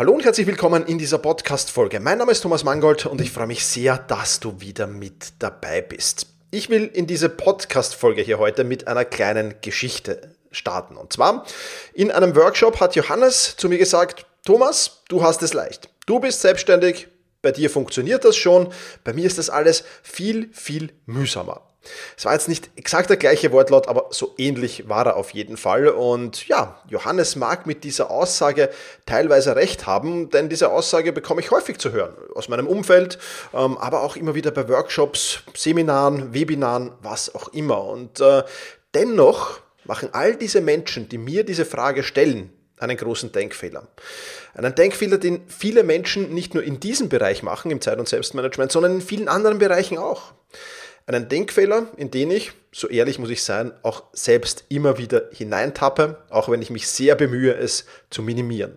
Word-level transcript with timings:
Hallo 0.00 0.14
und 0.14 0.24
herzlich 0.24 0.46
willkommen 0.46 0.86
in 0.86 0.96
dieser 0.96 1.18
Podcast-Folge. 1.18 2.00
Mein 2.00 2.16
Name 2.16 2.32
ist 2.32 2.40
Thomas 2.40 2.64
Mangold 2.64 3.04
und 3.04 3.20
ich 3.20 3.30
freue 3.30 3.46
mich 3.46 3.66
sehr, 3.66 3.98
dass 3.98 4.40
du 4.40 4.58
wieder 4.58 4.86
mit 4.86 5.34
dabei 5.40 5.82
bist. 5.82 6.26
Ich 6.50 6.70
will 6.70 6.86
in 6.86 7.06
diese 7.06 7.28
Podcast-Folge 7.28 8.22
hier 8.22 8.38
heute 8.38 8.64
mit 8.64 8.88
einer 8.88 9.04
kleinen 9.04 9.56
Geschichte 9.60 10.34
starten. 10.52 10.96
Und 10.96 11.12
zwar, 11.12 11.44
in 11.92 12.10
einem 12.10 12.34
Workshop 12.34 12.80
hat 12.80 12.96
Johannes 12.96 13.56
zu 13.58 13.68
mir 13.68 13.76
gesagt, 13.76 14.24
Thomas, 14.46 15.02
du 15.10 15.22
hast 15.22 15.42
es 15.42 15.52
leicht. 15.52 15.90
Du 16.06 16.18
bist 16.18 16.40
selbstständig, 16.40 17.08
bei 17.42 17.52
dir 17.52 17.68
funktioniert 17.68 18.24
das 18.24 18.36
schon, 18.36 18.72
bei 19.04 19.12
mir 19.12 19.26
ist 19.26 19.36
das 19.36 19.50
alles 19.50 19.84
viel, 20.02 20.48
viel 20.54 20.94
mühsamer. 21.04 21.69
Es 22.16 22.24
war 22.26 22.34
jetzt 22.34 22.48
nicht 22.48 22.70
exakt 22.76 23.08
der 23.08 23.16
gleiche 23.16 23.52
Wortlaut, 23.52 23.88
aber 23.88 24.08
so 24.10 24.34
ähnlich 24.36 24.88
war 24.88 25.06
er 25.06 25.16
auf 25.16 25.30
jeden 25.30 25.56
Fall. 25.56 25.88
Und 25.88 26.46
ja, 26.46 26.80
Johannes 26.88 27.36
mag 27.36 27.66
mit 27.66 27.84
dieser 27.84 28.10
Aussage 28.10 28.70
teilweise 29.06 29.56
recht 29.56 29.86
haben, 29.86 30.30
denn 30.30 30.48
diese 30.48 30.70
Aussage 30.70 31.12
bekomme 31.12 31.40
ich 31.40 31.50
häufig 31.50 31.78
zu 31.78 31.92
hören. 31.92 32.14
Aus 32.34 32.48
meinem 32.48 32.66
Umfeld, 32.66 33.18
ähm, 33.54 33.78
aber 33.78 34.02
auch 34.02 34.16
immer 34.16 34.34
wieder 34.34 34.50
bei 34.50 34.68
Workshops, 34.68 35.40
Seminaren, 35.54 36.34
Webinaren, 36.34 36.92
was 37.00 37.34
auch 37.34 37.48
immer. 37.48 37.84
Und 37.84 38.20
äh, 38.20 38.42
dennoch 38.94 39.60
machen 39.84 40.10
all 40.12 40.36
diese 40.36 40.60
Menschen, 40.60 41.08
die 41.08 41.18
mir 41.18 41.44
diese 41.44 41.64
Frage 41.64 42.02
stellen, 42.02 42.52
einen 42.78 42.96
großen 42.96 43.32
Denkfehler. 43.32 43.88
Einen 44.54 44.74
Denkfehler, 44.74 45.18
den 45.18 45.42
viele 45.48 45.82
Menschen 45.82 46.34
nicht 46.34 46.54
nur 46.54 46.62
in 46.62 46.80
diesem 46.80 47.08
Bereich 47.08 47.42
machen, 47.42 47.70
im 47.70 47.80
Zeit- 47.80 47.98
und 47.98 48.08
Selbstmanagement, 48.08 48.72
sondern 48.72 48.96
in 48.96 49.00
vielen 49.00 49.28
anderen 49.28 49.58
Bereichen 49.58 49.98
auch. 49.98 50.32
Einen 51.10 51.28
Denkfehler, 51.28 51.88
in 51.96 52.12
den 52.12 52.30
ich, 52.30 52.52
so 52.70 52.86
ehrlich 52.86 53.18
muss 53.18 53.30
ich 53.30 53.42
sein, 53.42 53.72
auch 53.82 54.04
selbst 54.12 54.62
immer 54.68 54.96
wieder 54.96 55.24
hineintappe, 55.32 56.22
auch 56.28 56.48
wenn 56.48 56.62
ich 56.62 56.70
mich 56.70 56.86
sehr 56.86 57.16
bemühe, 57.16 57.52
es 57.52 57.84
zu 58.10 58.22
minimieren. 58.22 58.76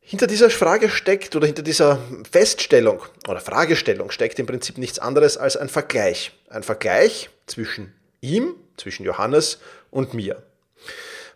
Hinter 0.00 0.26
dieser 0.26 0.48
Frage 0.48 0.88
steckt 0.88 1.36
oder 1.36 1.46
hinter 1.46 1.60
dieser 1.60 1.98
Feststellung 2.30 3.02
oder 3.28 3.40
Fragestellung 3.40 4.10
steckt 4.10 4.38
im 4.38 4.46
Prinzip 4.46 4.78
nichts 4.78 4.98
anderes 4.98 5.36
als 5.36 5.58
ein 5.58 5.68
Vergleich. 5.68 6.32
Ein 6.48 6.62
Vergleich 6.62 7.28
zwischen 7.44 7.92
ihm, 8.22 8.54
zwischen 8.78 9.04
Johannes 9.04 9.58
und 9.90 10.14
mir. 10.14 10.42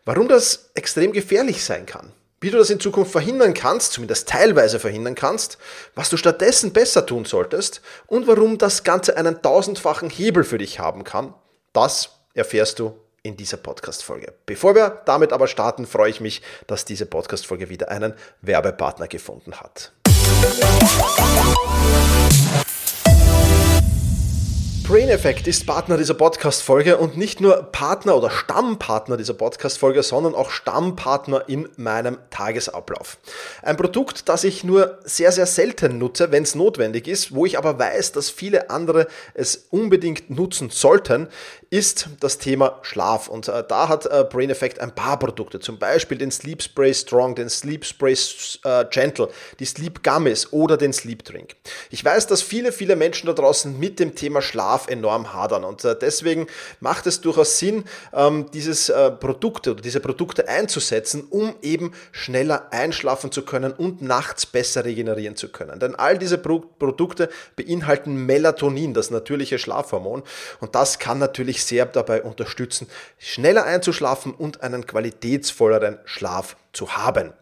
Warum 0.06 0.28
das 0.28 0.70
extrem 0.72 1.12
gefährlich 1.12 1.62
sein 1.62 1.84
kann, 1.84 2.12
wie 2.41 2.50
du 2.50 2.58
das 2.58 2.70
in 2.70 2.81
Zukunft 2.81 3.12
verhindern 3.12 3.55
kannst, 3.55 3.92
zumindest 3.92 4.28
teilweise 4.28 4.78
verhindern 4.78 5.14
kannst, 5.14 5.58
was 5.94 6.11
du 6.11 6.17
stattdessen 6.17 6.72
besser 6.72 7.05
tun 7.06 7.25
solltest 7.25 7.81
und 8.06 8.27
warum 8.27 8.58
das 8.58 8.84
Ganze 8.84 9.17
einen 9.17 9.42
tausendfachen 9.42 10.11
Hebel 10.11 10.44
für 10.44 10.59
dich 10.59 10.78
haben 10.78 11.05
kann, 11.05 11.34
das 11.72 12.11
erfährst 12.34 12.78
du 12.78 12.94
in 13.22 13.36
dieser 13.36 13.56
Podcast-Folge. 13.56 14.33
Bevor 14.47 14.75
wir 14.75 15.03
damit 15.05 15.33
aber 15.33 15.48
starten, 15.48 15.86
freue 15.86 16.11
ich 16.11 16.20
mich, 16.20 16.42
dass 16.66 16.84
diese 16.84 17.06
Podcast-Folge 17.06 17.69
wieder 17.69 17.91
einen 17.91 18.14
Werbepartner 18.42 19.09
gefunden 19.09 19.55
hat. 19.61 19.92
Brain 24.89 25.11
Effect 25.11 25.47
ist 25.47 25.67
Partner 25.67 25.98
dieser 25.98 26.14
Podcast-Folge 26.14 26.97
und 26.97 27.19
nicht 27.19 27.42
nur 27.42 27.62
Partner 27.72 28.17
oder 28.17 28.31
Stammpartner 28.31 29.19
dieser 29.19 29.34
Podcast-Folge, 29.34 30.03
sondern 30.03 30.34
auch 30.34 30.48
Stammpartner 30.48 31.47
in 31.47 31.69
meinem 31.77 32.17
Tagesablauf. 32.31 33.19
Ein 33.61 33.77
Produkt, 33.77 34.31
das 34.31 34.44
ich 34.44 34.64
nur 34.64 34.98
sehr, 35.05 35.31
sehr 35.31 35.44
selten 35.44 35.98
nutze, 35.98 36.33
wenn 36.33 36.42
es 36.42 36.55
notwendig 36.55 37.06
ist, 37.06 37.34
wo 37.34 37.44
ich 37.44 37.59
aber 37.59 37.78
weiß, 37.78 38.12
dass 38.12 38.31
viele 38.31 38.70
andere 38.70 39.09
es 39.34 39.66
unbedingt 39.69 40.31
nutzen 40.31 40.70
sollten, 40.70 41.28
ist 41.69 42.09
das 42.20 42.39
Thema 42.39 42.78
Schlaf. 42.81 43.28
Und 43.28 43.48
äh, 43.48 43.62
da 43.69 43.89
hat 43.89 44.06
äh, 44.06 44.25
Brain 44.25 44.48
Effect 44.48 44.81
ein 44.81 44.94
paar 44.94 45.19
Produkte, 45.19 45.61
zum 45.61 45.78
Beispiel 45.78 46.16
den 46.16 46.31
Sleep 46.31 46.62
Spray 46.62 46.94
Strong, 46.94 47.34
den 47.34 47.50
Sleep 47.50 47.84
Spray 47.84 48.16
äh, 48.64 48.86
Gentle, 48.86 49.28
die 49.61 49.66
Sleep 49.66 50.03
Gummies 50.03 50.50
oder 50.50 50.78
den 50.78 50.94
Sleep 50.94 51.22
Drink. 51.25 51.56
Ich 51.91 52.03
weiß, 52.03 52.27
dass 52.27 52.41
viele, 52.41 52.72
viele 52.72 52.97
Menschen 52.97 53.27
da 53.27 53.34
draußen 53.34 53.78
mit 53.78 54.00
dem 54.00 54.14
Thema 54.14 54.41
Schlaf 54.41 54.78
Bedarf 54.79 54.89
enorm 54.89 55.33
hadern. 55.33 55.65
Und 55.65 55.84
äh, 55.84 55.97
deswegen 55.99 56.47
macht 56.81 57.06
es 57.06 57.21
durchaus 57.21 57.59
Sinn, 57.59 57.84
ähm, 58.12 58.47
dieses 58.53 58.89
äh, 58.89 59.11
Produkte 59.11 59.72
oder 59.72 59.83
diese 59.83 60.00
Produkte 60.00 60.49
einzusetzen, 60.49 61.27
um 61.31 61.55
eben 61.62 61.93
schneller 62.12 62.69
einschlafen 62.72 63.33
zu 63.33 63.43
können 63.43 63.72
und 63.72 64.03
nachts 64.03 64.47
besser 64.47 64.84
regenerieren 64.84 65.37
zu 65.37 65.49
können. 65.49 65.81
Denn 65.81 65.94
all 65.94 66.19
diese 66.19 66.38
Pro 66.38 66.61
Produkte 66.78 67.28
beinhalten 67.56 68.27
Melatonin, 68.27 68.94
das 68.94 69.11
natürliche 69.11 69.59
Schlafhormon. 69.59 70.22
Und 70.61 70.75
das 70.75 70.99
kann 70.99 71.19
natürlich 71.19 71.65
sehr 71.65 71.87
dabei 71.87 72.22
unterstützen, 72.22 72.88
schneller 73.19 73.65
einzuschlafen 73.65 74.33
und 74.34 74.62
einen 74.62 74.87
qualitätsvolleren 74.87 75.99
Schlaf 76.05 76.56
zu 76.73 76.97
haben. 76.97 77.33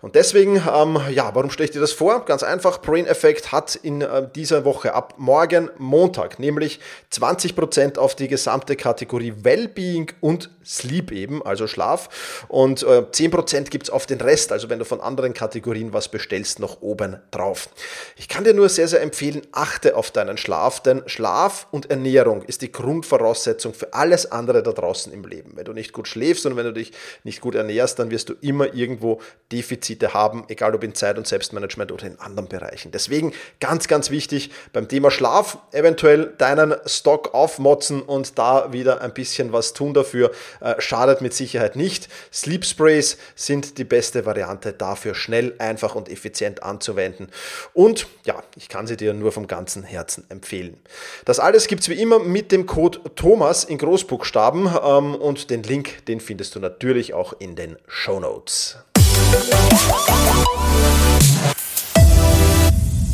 Und 0.00 0.14
deswegen, 0.14 0.56
ähm, 0.56 1.00
ja, 1.10 1.34
warum 1.34 1.50
stelle 1.50 1.66
ich 1.66 1.72
dir 1.72 1.80
das 1.80 1.92
vor? 1.92 2.24
Ganz 2.24 2.42
einfach, 2.42 2.80
Brain 2.80 3.06
Effect 3.06 3.52
hat 3.52 3.74
in 3.74 4.02
äh, 4.02 4.28
dieser 4.34 4.64
Woche 4.64 4.94
ab 4.94 5.14
morgen 5.18 5.70
Montag 5.78 6.38
nämlich 6.38 6.80
20% 7.12 7.98
auf 7.98 8.14
die 8.14 8.28
gesamte 8.28 8.76
Kategorie 8.76 9.34
Wellbeing 9.42 10.12
und 10.20 10.50
Sleep 10.64 11.10
eben, 11.12 11.44
also 11.44 11.66
Schlaf. 11.66 12.44
Und 12.48 12.82
äh, 12.82 13.04
10% 13.10 13.70
gibt 13.70 13.84
es 13.84 13.90
auf 13.90 14.06
den 14.06 14.20
Rest, 14.20 14.52
also 14.52 14.68
wenn 14.68 14.78
du 14.78 14.84
von 14.84 15.00
anderen 15.00 15.34
Kategorien 15.34 15.92
was 15.92 16.08
bestellst, 16.08 16.60
noch 16.60 16.82
oben 16.82 17.20
drauf. 17.30 17.70
Ich 18.16 18.28
kann 18.28 18.44
dir 18.44 18.54
nur 18.54 18.68
sehr, 18.68 18.86
sehr 18.86 19.00
empfehlen, 19.00 19.42
achte 19.52 19.96
auf 19.96 20.10
deinen 20.10 20.36
Schlaf, 20.36 20.80
denn 20.80 21.02
Schlaf 21.06 21.66
und 21.70 21.90
Ernährung 21.90 22.42
ist 22.42 22.62
die 22.62 22.70
Grundvoraussetzung 22.70 23.74
für 23.74 23.94
alles 23.94 24.30
andere 24.30 24.62
da 24.62 24.72
draußen 24.72 25.12
im 25.12 25.24
Leben. 25.24 25.52
Wenn 25.54 25.64
du 25.64 25.72
nicht 25.72 25.92
gut 25.92 26.06
schläfst 26.06 26.46
und 26.46 26.56
wenn 26.56 26.66
du 26.66 26.72
dich 26.72 26.92
nicht 27.24 27.40
gut 27.40 27.54
ernährst, 27.54 27.98
dann 27.98 28.10
wirst 28.10 28.28
du 28.28 28.34
immer 28.40 28.67
irgendwo 28.74 29.20
Defizite 29.52 30.12
haben, 30.12 30.44
egal 30.48 30.74
ob 30.74 30.84
in 30.84 30.94
Zeit- 30.94 31.16
und 31.16 31.26
Selbstmanagement 31.26 31.90
oder 31.90 32.06
in 32.06 32.20
anderen 32.20 32.48
Bereichen. 32.48 32.90
Deswegen 32.92 33.32
ganz, 33.60 33.88
ganz 33.88 34.10
wichtig 34.10 34.50
beim 34.72 34.88
Thema 34.88 35.10
Schlaf, 35.10 35.58
eventuell 35.72 36.34
deinen 36.36 36.74
Stock 36.84 37.32
aufmotzen 37.32 38.02
und 38.02 38.38
da 38.38 38.72
wieder 38.72 39.00
ein 39.00 39.14
bisschen 39.14 39.52
was 39.52 39.72
tun 39.72 39.94
dafür 39.94 40.32
äh, 40.60 40.74
schadet 40.78 41.22
mit 41.22 41.32
Sicherheit 41.32 41.76
nicht. 41.76 42.08
Sleep 42.32 42.64
Sprays 42.64 43.16
sind 43.34 43.78
die 43.78 43.84
beste 43.84 44.26
Variante 44.26 44.72
dafür, 44.72 45.14
schnell, 45.14 45.54
einfach 45.58 45.94
und 45.94 46.10
effizient 46.10 46.62
anzuwenden. 46.62 47.28
Und 47.72 48.06
ja, 48.24 48.42
ich 48.56 48.68
kann 48.68 48.86
sie 48.86 48.96
dir 48.96 49.14
nur 49.14 49.32
vom 49.32 49.46
ganzen 49.46 49.82
Herzen 49.82 50.26
empfehlen. 50.28 50.76
Das 51.24 51.40
alles 51.40 51.68
gibt 51.68 51.82
es 51.82 51.88
wie 51.88 52.00
immer 52.00 52.18
mit 52.18 52.52
dem 52.52 52.66
Code 52.66 53.00
Thomas 53.14 53.64
in 53.64 53.78
Großbuchstaben 53.78 54.68
ähm, 54.84 55.14
und 55.14 55.48
den 55.48 55.62
Link, 55.62 56.04
den 56.06 56.20
findest 56.20 56.54
du 56.54 56.60
natürlich 56.60 57.14
auch 57.14 57.32
in 57.38 57.56
den 57.56 57.76
Show 57.86 58.20
Notes. 58.20 58.57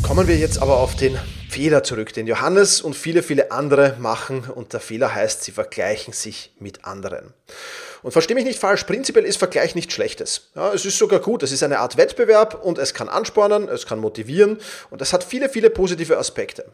Kommen 0.03 0.28
wir 0.28 0.37
jetzt 0.37 0.60
aber 0.60 0.78
auf 0.78 0.94
den 0.97 1.19
Fehler 1.50 1.82
zurück, 1.82 2.12
den 2.12 2.27
Johannes 2.27 2.81
und 2.81 2.94
viele, 2.94 3.22
viele 3.22 3.50
andere 3.50 3.97
machen. 3.99 4.44
Und 4.44 4.72
der 4.72 4.81
Fehler 4.81 5.15
heißt, 5.15 5.44
sie 5.44 5.53
vergleichen 5.53 6.12
sich 6.12 6.53
mit 6.59 6.84
anderen. 6.84 7.33
Und 8.04 8.12
verstehe 8.12 8.34
mich 8.34 8.44
nicht 8.44 8.59
falsch, 8.59 8.84
prinzipiell 8.84 9.25
ist 9.25 9.38
Vergleich 9.38 9.75
nichts 9.75 9.94
Schlechtes. 9.94 10.50
Ja, 10.54 10.75
es 10.75 10.84
ist 10.84 10.98
sogar 10.98 11.20
gut, 11.20 11.42
es 11.42 11.53
ist 11.53 11.62
eine 11.62 11.78
Art 11.78 11.97
Wettbewerb 11.97 12.62
und 12.62 12.76
es 12.76 12.92
kann 12.92 13.09
anspornen, 13.09 13.66
es 13.66 13.87
kann 13.87 13.98
motivieren 13.98 14.59
und 14.91 15.00
es 15.00 15.15
hat 15.15 15.25
viele, 15.25 15.48
viele 15.48 15.70
positive 15.70 16.19
Aspekte. 16.19 16.66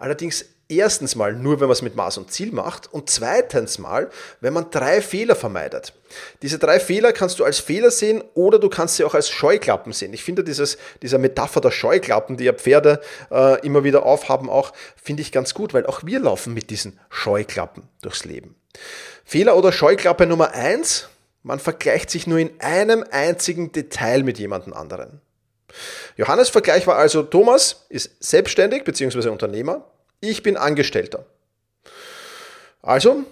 Allerdings 0.00 0.44
erstens 0.68 1.14
mal 1.14 1.34
nur, 1.34 1.60
wenn 1.60 1.68
man 1.68 1.74
es 1.74 1.82
mit 1.82 1.94
Maß 1.94 2.18
und 2.18 2.32
Ziel 2.32 2.50
macht 2.50 2.92
und 2.92 3.08
zweitens 3.08 3.78
mal, 3.78 4.10
wenn 4.40 4.52
man 4.52 4.72
drei 4.72 5.00
Fehler 5.00 5.36
vermeidet. 5.36 5.92
Diese 6.42 6.58
drei 6.58 6.80
Fehler 6.80 7.12
kannst 7.12 7.38
du 7.38 7.44
als 7.44 7.60
Fehler 7.60 7.92
sehen 7.92 8.24
oder 8.34 8.58
du 8.58 8.68
kannst 8.68 8.96
sie 8.96 9.04
auch 9.04 9.14
als 9.14 9.30
Scheuklappen 9.30 9.92
sehen. 9.92 10.12
Ich 10.12 10.24
finde 10.24 10.42
dieses, 10.42 10.78
dieser 11.00 11.18
Metapher 11.18 11.60
der 11.60 11.70
Scheuklappen, 11.70 12.36
die 12.36 12.44
ja 12.44 12.54
Pferde 12.54 13.00
äh, 13.30 13.64
immer 13.64 13.84
wieder 13.84 14.04
aufhaben, 14.04 14.50
auch 14.50 14.72
finde 15.00 15.22
ich 15.22 15.30
ganz 15.30 15.54
gut, 15.54 15.74
weil 15.74 15.86
auch 15.86 16.04
wir 16.04 16.18
laufen 16.18 16.54
mit 16.54 16.70
diesen 16.70 16.98
Scheuklappen 17.08 17.84
durchs 18.00 18.24
Leben. 18.24 18.56
Fehler 19.24 19.56
oder 19.56 19.72
Scheuklappe 19.72 20.26
Nummer 20.26 20.52
eins: 20.52 21.08
man 21.42 21.58
vergleicht 21.58 22.10
sich 22.10 22.26
nur 22.26 22.38
in 22.38 22.60
einem 22.60 23.04
einzigen 23.10 23.72
Detail 23.72 24.22
mit 24.22 24.38
jemandem 24.38 24.72
anderen. 24.72 25.20
Johannes 26.16 26.50
Vergleich 26.50 26.86
war 26.86 26.96
also, 26.96 27.22
Thomas 27.22 27.86
ist 27.88 28.22
selbstständig 28.22 28.84
bzw. 28.84 29.28
Unternehmer, 29.28 29.86
ich 30.20 30.42
bin 30.42 30.56
Angestellter. 30.56 31.24
Also 32.82 33.24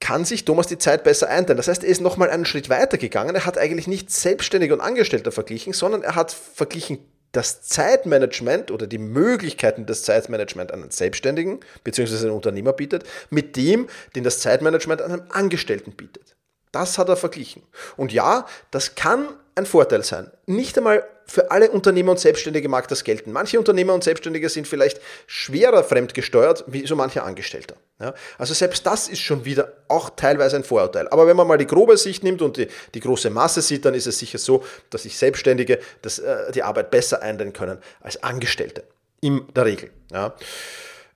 kann 0.00 0.24
sich 0.24 0.44
Thomas 0.44 0.66
die 0.66 0.78
Zeit 0.78 1.04
besser 1.04 1.28
einteilen. 1.28 1.56
Das 1.56 1.68
heißt, 1.68 1.84
er 1.84 1.90
ist 1.90 2.00
nochmal 2.00 2.30
einen 2.30 2.44
Schritt 2.44 2.70
weiter 2.70 2.98
gegangen. 2.98 3.34
Er 3.34 3.44
hat 3.44 3.58
eigentlich 3.58 3.86
nicht 3.86 4.10
Selbstständig 4.10 4.72
und 4.72 4.80
Angestellter 4.80 5.32
verglichen, 5.32 5.72
sondern 5.72 6.02
er 6.02 6.14
hat 6.14 6.32
verglichen 6.32 6.98
das 7.32 7.62
Zeitmanagement 7.62 8.70
oder 8.70 8.86
die 8.86 8.98
Möglichkeiten 8.98 9.86
des 9.86 10.02
Zeitmanagements 10.02 10.72
einen 10.72 10.90
Selbstständigen 10.90 11.60
bzw. 11.84 12.16
einen 12.16 12.30
Unternehmer 12.30 12.72
bietet, 12.72 13.04
mit 13.30 13.56
dem, 13.56 13.88
den 14.14 14.24
das 14.24 14.40
Zeitmanagement 14.40 15.02
einem 15.02 15.22
Angestellten 15.30 15.92
bietet. 15.92 16.36
Das 16.72 16.98
hat 16.98 17.08
er 17.08 17.16
verglichen. 17.16 17.62
Und 17.96 18.12
ja, 18.12 18.46
das 18.70 18.94
kann 18.94 19.28
ein 19.54 19.66
Vorteil 19.66 20.02
sein. 20.02 20.30
Nicht 20.46 20.76
einmal 20.78 21.04
für 21.30 21.50
alle 21.50 21.70
Unternehmer 21.70 22.12
und 22.12 22.20
Selbstständige 22.20 22.68
mag 22.68 22.88
das 22.88 23.04
gelten. 23.04 23.32
Manche 23.32 23.58
Unternehmer 23.58 23.92
und 23.92 24.02
Selbstständige 24.02 24.48
sind 24.48 24.66
vielleicht 24.66 25.00
schwerer 25.26 25.84
fremdgesteuert 25.84 26.64
wie 26.66 26.86
so 26.86 26.96
mancher 26.96 27.24
Angestellter. 27.24 27.76
Ja, 28.00 28.14
also 28.38 28.54
selbst 28.54 28.86
das 28.86 29.08
ist 29.08 29.20
schon 29.20 29.44
wieder 29.44 29.72
auch 29.88 30.10
teilweise 30.10 30.56
ein 30.56 30.64
Vorurteil. 30.64 31.06
Aber 31.08 31.26
wenn 31.26 31.36
man 31.36 31.46
mal 31.46 31.58
die 31.58 31.66
grobe 31.66 31.96
Sicht 31.98 32.24
nimmt 32.24 32.40
und 32.40 32.56
die, 32.56 32.68
die 32.94 33.00
große 33.00 33.28
Masse 33.28 33.60
sieht, 33.60 33.84
dann 33.84 33.94
ist 33.94 34.06
es 34.06 34.18
sicher 34.18 34.38
so, 34.38 34.64
dass 34.88 35.02
sich 35.02 35.18
Selbstständige 35.18 35.78
das, 36.00 36.18
äh, 36.18 36.50
die 36.52 36.62
Arbeit 36.62 36.90
besser 36.90 37.20
eindringen 37.22 37.52
können 37.52 37.78
als 38.00 38.22
Angestellte. 38.22 38.84
In 39.20 39.46
der 39.54 39.66
Regel. 39.66 39.90
Ja. 40.10 40.34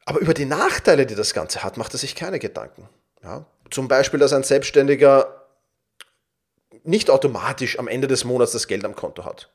Aber 0.05 0.21
über 0.21 0.35
die 0.35 0.45
Nachteile, 0.45 1.07
die 1.07 1.15
das 1.15 1.33
Ganze 1.33 1.63
hat, 1.63 1.77
macht 1.77 1.95
er 1.95 1.99
sich 1.99 2.15
keine 2.15 2.39
Gedanken. 2.39 2.89
Ja. 3.23 3.47
Zum 3.71 3.89
Beispiel, 3.89 4.21
dass 4.21 4.33
ein 4.33 4.43
Selbstständiger 4.43 5.47
nicht 6.85 7.09
automatisch 7.09 7.79
am 7.79 7.89
Ende 7.89 8.09
des 8.09 8.25
Monats 8.25 8.53
das 8.53 8.67
Geld 8.67 8.85
am 8.85 8.97
Konto 8.97 9.25
hat. 9.25 9.51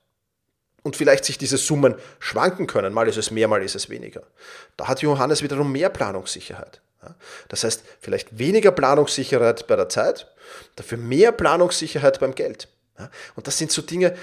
Und 0.87 0.95
vielleicht 0.95 1.25
sich 1.25 1.37
diese 1.37 1.57
Summen 1.57 1.95
schwanken 2.17 2.65
können. 2.65 2.93
Mal 2.93 3.09
ist 3.09 3.17
es 3.17 3.29
mehr, 3.29 3.49
mal 3.49 3.61
ist 3.61 3.75
es 3.75 3.89
weniger. 3.89 4.23
Da 4.77 4.87
hat 4.87 5.01
Johannes 5.01 5.43
wiederum 5.43 5.69
mehr 5.69 5.89
Planungssicherheit. 5.89 6.79
Das 7.49 7.65
heißt, 7.65 7.83
vielleicht 7.99 8.39
weniger 8.39 8.71
Planungssicherheit 8.71 9.67
bei 9.67 9.75
der 9.75 9.89
Zeit, 9.89 10.31
dafür 10.77 10.97
mehr 10.97 11.33
Planungssicherheit 11.33 12.21
beim 12.21 12.33
Geld. 12.35 12.69
Und 13.35 13.47
das 13.47 13.57
sind 13.57 13.69
so 13.69 13.81
Dinge, 13.81 14.15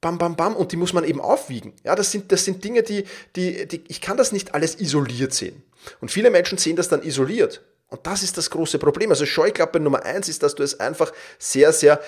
bam, 0.00 0.16
bam, 0.16 0.36
bam, 0.36 0.56
und 0.56 0.72
die 0.72 0.78
muss 0.78 0.94
man 0.94 1.04
eben 1.04 1.20
aufwiegen. 1.20 1.74
Ja, 1.84 1.94
das 1.94 2.10
sind, 2.10 2.32
das 2.32 2.46
sind 2.46 2.64
Dinge, 2.64 2.82
die, 2.82 3.04
die, 3.36 3.68
die, 3.68 3.84
ich 3.86 4.00
kann 4.00 4.16
das 4.16 4.32
nicht 4.32 4.54
alles 4.54 4.80
isoliert 4.80 5.34
sehen. 5.34 5.62
Und 6.00 6.10
viele 6.10 6.30
Menschen 6.30 6.56
sehen 6.56 6.76
das 6.76 6.88
dann 6.88 7.02
isoliert. 7.02 7.60
Und 7.88 8.06
das 8.06 8.22
ist 8.22 8.38
das 8.38 8.48
große 8.48 8.78
Problem. 8.78 9.10
Also 9.10 9.26
Scheuklappe 9.26 9.80
Nummer 9.80 10.02
eins 10.02 10.30
ist, 10.30 10.42
dass 10.42 10.54
du 10.54 10.62
es 10.62 10.80
einfach 10.80 11.12
sehr, 11.38 11.74
sehr 11.74 12.00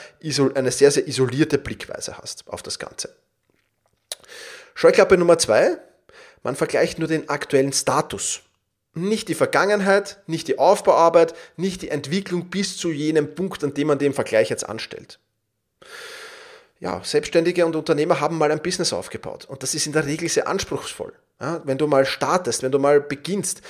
eine 0.54 0.72
sehr, 0.72 0.90
sehr 0.90 1.06
isolierte 1.06 1.58
Blickweise 1.58 2.16
hast 2.16 2.48
auf 2.48 2.62
das 2.62 2.78
Ganze. 2.78 3.14
Scheuklappe 4.78 5.16
Nummer 5.16 5.38
zwei, 5.38 5.78
man 6.42 6.54
vergleicht 6.54 6.98
nur 6.98 7.08
den 7.08 7.30
aktuellen 7.30 7.72
Status. 7.72 8.42
Nicht 8.92 9.28
die 9.28 9.34
Vergangenheit, 9.34 10.18
nicht 10.26 10.48
die 10.48 10.58
Aufbauarbeit, 10.58 11.34
nicht 11.56 11.80
die 11.80 11.88
Entwicklung 11.88 12.50
bis 12.50 12.76
zu 12.76 12.90
jenem 12.90 13.34
Punkt, 13.34 13.64
an 13.64 13.72
dem 13.72 13.86
man 13.86 13.98
den 13.98 14.12
Vergleich 14.12 14.50
jetzt 14.50 14.68
anstellt. 14.68 15.18
Ja, 16.78 17.00
Selbstständige 17.02 17.64
und 17.64 17.74
Unternehmer 17.74 18.20
haben 18.20 18.36
mal 18.36 18.52
ein 18.52 18.60
Business 18.60 18.92
aufgebaut 18.92 19.46
und 19.46 19.62
das 19.62 19.74
ist 19.74 19.86
in 19.86 19.94
der 19.94 20.04
Regel 20.04 20.28
sehr 20.28 20.46
anspruchsvoll. 20.46 21.14
Ja, 21.40 21.62
wenn 21.64 21.78
du 21.78 21.86
mal 21.86 22.04
startest, 22.04 22.62
wenn 22.62 22.72
du 22.72 22.78
mal 22.78 23.00
beginnst, 23.00 23.62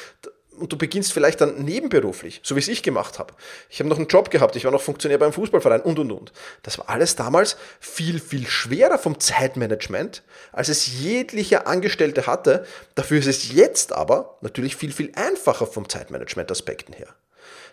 und 0.56 0.72
du 0.72 0.78
beginnst 0.78 1.12
vielleicht 1.12 1.40
dann 1.40 1.64
nebenberuflich, 1.64 2.40
so 2.42 2.56
wie 2.56 2.60
es 2.60 2.68
ich 2.68 2.82
gemacht 2.82 3.18
habe. 3.18 3.34
Ich 3.68 3.78
habe 3.78 3.88
noch 3.88 3.98
einen 3.98 4.08
Job 4.08 4.30
gehabt, 4.30 4.56
ich 4.56 4.64
war 4.64 4.72
noch 4.72 4.82
Funktionär 4.82 5.18
beim 5.18 5.32
Fußballverein 5.32 5.82
und 5.82 5.98
und 5.98 6.12
und. 6.12 6.32
Das 6.62 6.78
war 6.78 6.88
alles 6.88 7.16
damals 7.16 7.56
viel, 7.80 8.20
viel 8.20 8.46
schwerer 8.46 8.98
vom 8.98 9.20
Zeitmanagement, 9.20 10.22
als 10.52 10.68
es 10.68 11.00
jeglicher 11.00 11.66
Angestellte 11.66 12.26
hatte. 12.26 12.66
Dafür 12.94 13.18
ist 13.18 13.26
es 13.26 13.52
jetzt 13.52 13.92
aber 13.92 14.38
natürlich 14.40 14.76
viel, 14.76 14.92
viel 14.92 15.12
einfacher 15.14 15.66
vom 15.66 15.88
Zeitmanagement-Aspekten 15.88 16.92
her. 16.92 17.08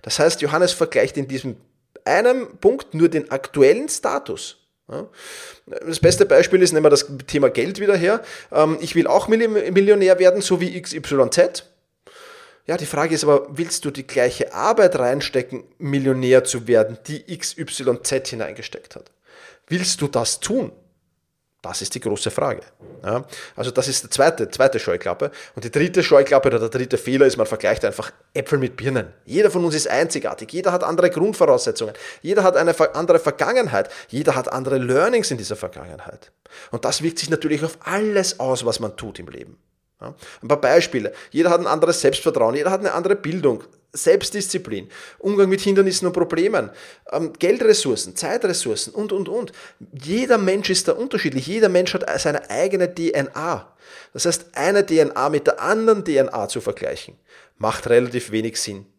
Das 0.02 0.20
heißt, 0.20 0.42
Johannes 0.42 0.74
vergleicht 0.74 1.18
in 1.18 1.28
diesem 1.28 1.58
einem 2.06 2.58
Punkt 2.58 2.94
nur 2.94 3.10
den 3.10 3.32
aktuellen 3.32 3.90
Status. 3.90 4.58
Das 5.66 6.00
beste 6.00 6.26
Beispiel 6.26 6.62
ist, 6.62 6.74
nehmen 6.74 6.86
wir 6.86 6.90
das 6.90 7.08
Thema 7.26 7.50
Geld 7.50 7.80
wieder 7.80 7.96
her. 7.96 8.22
Ähm, 8.52 8.78
ich 8.82 8.96
will 8.96 9.08
auch 9.08 9.28
Millionär 9.28 10.20
werden, 10.20 10.42
so 10.42 10.60
wie 10.60 10.80
XYZ. 10.80 11.64
Ja, 12.66 12.78
die 12.78 12.86
Frage 12.86 13.14
ist 13.14 13.24
aber, 13.24 13.48
willst 13.50 13.84
du 13.84 13.92
die 13.92 14.08
gleiche 14.08 14.54
Arbeit 14.54 14.98
reinstecken, 14.98 15.66
Millionär 15.80 16.46
zu 16.46 16.68
werden, 16.68 16.98
die 17.08 17.38
XYZ 17.38 18.30
hineingesteckt 18.30 18.96
hat? 18.96 19.12
Willst 19.68 20.02
du 20.02 20.08
das 20.08 20.40
tun? 20.40 20.72
Das 21.62 21.82
ist 21.82 21.96
die 21.96 22.02
große 22.02 22.30
Frage. 22.30 22.62
Ja, 23.06 23.26
also 23.56 23.72
das 23.72 23.88
ist 23.88 24.04
die 24.04 24.10
zweite, 24.10 24.50
zweite 24.50 24.80
Scheuklappe. 24.80 25.32
Und 25.56 25.64
die 25.64 25.72
dritte 25.72 26.04
Scheuklappe 26.04 26.50
oder 26.50 26.60
der 26.60 26.68
dritte 26.68 26.98
Fehler 26.98 27.26
ist, 27.26 27.38
man 27.38 27.48
vergleicht 27.48 27.86
einfach 27.86 28.12
Äpfel 28.34 28.60
mit 28.60 28.76
Birnen. 28.76 29.14
Jeder 29.24 29.50
von 29.50 29.64
uns 29.64 29.74
ist 29.74 29.88
einzigartig. 29.88 30.52
Jeder 30.52 30.74
hat 30.74 30.84
andere 30.84 31.10
Grundvoraussetzungen. 31.10 31.94
Jeder 32.22 32.44
hat 32.44 32.58
eine 32.58 32.76
andere 32.96 33.20
Vergangenheit. 33.20 33.90
Jeder 34.10 34.36
hat 34.36 34.52
andere 34.52 34.78
Learnings 34.78 35.32
in 35.32 35.38
dieser 35.38 35.56
Vergangenheit. 35.56 36.34
Und 36.72 36.84
das 36.84 37.02
wirkt 37.02 37.20
sich 37.20 37.30
natürlich 37.30 37.64
auf 37.64 37.78
alles 37.80 38.42
aus, 38.42 38.66
was 38.66 38.82
man 38.82 38.98
tut 38.98 39.20
im 39.20 39.30
Leben. 39.30 39.58
Ja, 40.04 40.14
ein 40.42 40.48
paar 40.48 40.60
Beispiele. 40.60 41.14
Jeder 41.32 41.50
hat 41.50 41.62
ein 41.62 41.68
anderes 41.68 42.02
Selbstvertrauen, 42.02 42.56
jeder 42.56 42.72
hat 42.72 42.82
eine 42.82 42.94
andere 42.94 43.16
Bildung, 43.16 43.64
Selbstdisziplin, 43.94 44.90
Umgang 45.20 45.48
mit 45.48 45.62
Hindernissen 45.62 46.08
und 46.08 46.14
Problemen, 46.14 46.72
ähm, 47.12 47.32
Geldressourcen, 47.34 48.16
Zeitressourcen 48.16 48.94
und, 48.94 49.14
und, 49.14 49.30
und. 49.30 49.54
Jeder 49.94 50.38
Mensch 50.38 50.70
ist 50.70 50.88
da 50.88 50.94
unterschiedlich. 50.94 51.48
Jeder 51.48 51.70
Mensch 51.70 51.94
hat 51.94 52.04
seine 52.20 52.50
eigene 52.50 52.94
DNA. 52.94 53.74
Das 54.12 54.26
heißt, 54.26 54.48
eine 54.54 54.86
DNA 54.86 55.30
mit 55.30 55.48
der 55.48 55.62
anderen 55.62 56.04
DNA 56.04 56.50
zu 56.50 56.60
vergleichen, 56.60 57.16
macht 57.58 57.88
relativ 57.88 58.32
wenig 58.32 58.60
Sinn 58.60 58.93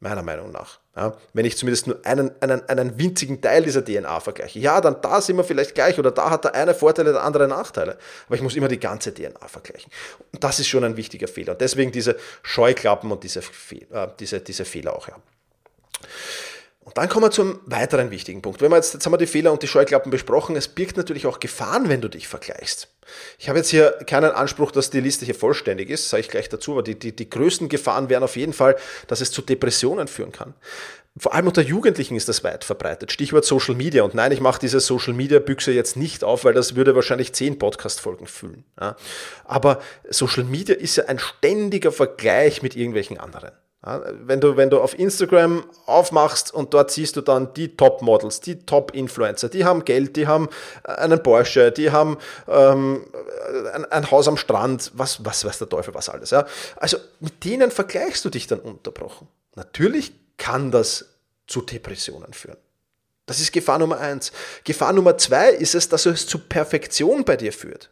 meiner 0.00 0.22
Meinung 0.22 0.52
nach. 0.52 0.78
Ja, 0.96 1.16
wenn 1.32 1.44
ich 1.44 1.56
zumindest 1.56 1.86
nur 1.86 2.04
einen, 2.04 2.30
einen, 2.40 2.68
einen 2.68 2.98
winzigen 2.98 3.40
Teil 3.40 3.62
dieser 3.64 3.84
DNA 3.84 4.20
vergleiche. 4.20 4.58
Ja, 4.58 4.80
dann 4.80 5.00
da 5.00 5.20
sind 5.20 5.36
wir 5.36 5.44
vielleicht 5.44 5.74
gleich 5.74 5.98
oder 5.98 6.10
da 6.10 6.30
hat 6.30 6.44
der 6.44 6.54
eine 6.54 6.74
Vorteile, 6.74 7.12
der 7.12 7.22
andere 7.22 7.48
Nachteile. 7.48 7.98
Aber 8.26 8.34
ich 8.34 8.42
muss 8.42 8.56
immer 8.56 8.68
die 8.68 8.80
ganze 8.80 9.12
DNA 9.14 9.46
vergleichen. 9.46 9.90
Und 10.32 10.42
das 10.42 10.60
ist 10.60 10.68
schon 10.68 10.84
ein 10.84 10.96
wichtiger 10.96 11.28
Fehler. 11.28 11.52
Und 11.52 11.60
deswegen 11.60 11.92
diese 11.92 12.16
Scheuklappen 12.42 13.10
und 13.10 13.22
diese, 13.22 13.40
äh, 13.90 14.08
diese, 14.18 14.40
diese 14.40 14.64
Fehler 14.64 14.96
auch. 14.96 15.08
Ja. 15.08 15.16
Und 16.88 16.96
dann 16.96 17.10
kommen 17.10 17.26
wir 17.26 17.30
zum 17.30 17.60
weiteren 17.66 18.10
wichtigen 18.10 18.40
Punkt. 18.40 18.62
Wenn 18.62 18.70
wir 18.70 18.76
jetzt, 18.76 18.94
jetzt 18.94 19.04
haben 19.04 19.12
wir 19.12 19.18
die 19.18 19.26
Fehler 19.26 19.52
und 19.52 19.62
die 19.62 19.68
Scheuklappen 19.68 20.10
besprochen, 20.10 20.56
es 20.56 20.68
birgt 20.68 20.96
natürlich 20.96 21.26
auch 21.26 21.38
Gefahren, 21.38 21.90
wenn 21.90 22.00
du 22.00 22.08
dich 22.08 22.28
vergleichst. 22.28 22.88
Ich 23.38 23.50
habe 23.50 23.58
jetzt 23.58 23.68
hier 23.68 23.90
keinen 24.06 24.30
Anspruch, 24.30 24.70
dass 24.70 24.88
die 24.88 25.00
Liste 25.00 25.26
hier 25.26 25.34
vollständig 25.34 25.90
ist, 25.90 26.08
sage 26.08 26.22
ich 26.22 26.30
gleich 26.30 26.48
dazu, 26.48 26.72
aber 26.72 26.82
die, 26.82 26.98
die, 26.98 27.14
die 27.14 27.28
größten 27.28 27.68
Gefahren 27.68 28.08
wären 28.08 28.22
auf 28.22 28.36
jeden 28.36 28.54
Fall, 28.54 28.74
dass 29.06 29.20
es 29.20 29.30
zu 29.30 29.42
Depressionen 29.42 30.08
führen 30.08 30.32
kann. 30.32 30.54
Vor 31.18 31.34
allem 31.34 31.48
unter 31.48 31.60
Jugendlichen 31.60 32.16
ist 32.16 32.30
das 32.30 32.42
weit 32.42 32.64
verbreitet. 32.64 33.12
Stichwort 33.12 33.44
Social 33.44 33.74
Media. 33.74 34.02
Und 34.02 34.14
nein, 34.14 34.32
ich 34.32 34.40
mache 34.40 34.58
diese 34.58 34.80
Social 34.80 35.12
Media 35.12 35.40
Büchse 35.40 35.72
jetzt 35.72 35.94
nicht 35.94 36.24
auf, 36.24 36.46
weil 36.46 36.54
das 36.54 36.74
würde 36.74 36.94
wahrscheinlich 36.94 37.34
zehn 37.34 37.58
Podcast-Folgen 37.58 38.26
füllen. 38.26 38.64
Ja. 38.80 38.96
Aber 39.44 39.82
Social 40.08 40.44
Media 40.44 40.74
ist 40.74 40.96
ja 40.96 41.04
ein 41.04 41.18
ständiger 41.18 41.92
Vergleich 41.92 42.62
mit 42.62 42.76
irgendwelchen 42.76 43.18
anderen. 43.18 43.52
Wenn, 43.80 44.40
du, 44.40 44.56
wenn 44.56 44.70
du 44.70 44.80
auf 44.80 44.98
Instagram 44.98 45.64
aufmachst 45.86 46.52
und 46.52 46.74
dort 46.74 46.90
siehst 46.90 47.14
du 47.14 47.20
dann 47.20 47.54
die 47.54 47.76
Top-Models, 47.76 48.40
die 48.40 48.66
Top-Influencer, 48.66 49.48
die 49.48 49.64
haben 49.64 49.84
Geld, 49.84 50.16
die 50.16 50.26
haben 50.26 50.48
äh, 50.82 50.92
einen 50.92 51.22
Porsche, 51.22 51.70
die 51.70 51.92
haben 51.92 52.18
ähm, 52.48 53.06
ein, 53.72 53.84
ein, 53.84 54.10
Haus 54.10 54.26
am 54.26 54.36
Strand, 54.36 54.90
was, 54.94 55.24
was 55.24 55.44
weiß 55.44 55.58
der 55.58 55.68
Teufel, 55.68 55.94
was 55.94 56.08
alles. 56.08 56.30
Ja? 56.30 56.44
Also 56.74 56.96
mit 57.20 57.44
denen 57.44 57.70
vergleichst 57.70 58.24
du 58.24 58.30
dich 58.30 58.48
dann 58.48 58.58
unterbrochen. 58.58 59.28
Natürlich 59.54 60.12
kann 60.38 60.72
das 60.72 61.06
zu 61.46 61.62
Depressionen 61.62 62.32
führen. 62.32 62.58
Das 63.26 63.38
ist 63.38 63.52
Gefahr 63.52 63.78
Nummer 63.78 64.00
eins. 64.00 64.32
Gefahr 64.64 64.92
Nummer 64.92 65.18
zwei 65.18 65.50
ist 65.50 65.76
es, 65.76 65.88
dass 65.88 66.04
es 66.06 66.26
zu 66.26 66.38
Perfektion 66.40 67.24
bei 67.24 67.36
dir 67.36 67.52
führt. 67.52 67.90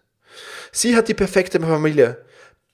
Sie 0.73 0.97
hat 0.97 1.07
die 1.07 1.15
perfekte 1.15 1.61
Familie. 1.61 2.25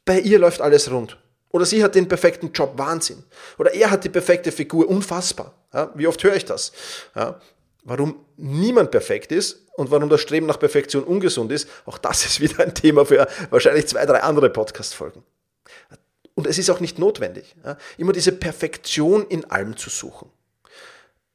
Bei 0.06 0.18
ihr 0.18 0.38
läuft 0.38 0.62
alles 0.62 0.90
rund. 0.90 1.18
Oder 1.52 1.66
sie 1.66 1.84
hat 1.84 1.94
den 1.94 2.08
perfekten 2.08 2.50
Job, 2.52 2.72
Wahnsinn. 2.76 3.22
Oder 3.58 3.72
er 3.74 3.90
hat 3.90 4.04
die 4.04 4.08
perfekte 4.08 4.50
Figur, 4.50 4.88
unfassbar. 4.88 5.54
Ja, 5.72 5.92
wie 5.94 6.06
oft 6.06 6.22
höre 6.24 6.34
ich 6.34 6.44
das? 6.44 6.72
Ja, 7.14 7.40
warum 7.84 8.24
niemand 8.36 8.90
perfekt 8.90 9.32
ist 9.32 9.66
und 9.76 9.90
warum 9.90 10.08
das 10.08 10.20
Streben 10.20 10.46
nach 10.46 10.58
Perfektion 10.58 11.04
ungesund 11.04 11.52
ist, 11.52 11.68
auch 11.84 11.98
das 11.98 12.24
ist 12.24 12.40
wieder 12.40 12.60
ein 12.60 12.74
Thema 12.74 13.04
für 13.04 13.28
wahrscheinlich 13.50 13.86
zwei, 13.86 14.04
drei 14.06 14.22
andere 14.22 14.50
Podcast-Folgen. 14.50 15.22
Und 16.34 16.46
es 16.46 16.56
ist 16.56 16.70
auch 16.70 16.80
nicht 16.80 16.98
notwendig, 16.98 17.54
ja, 17.64 17.76
immer 17.98 18.12
diese 18.12 18.32
Perfektion 18.32 19.26
in 19.26 19.50
allem 19.50 19.76
zu 19.76 19.90
suchen. 19.90 20.30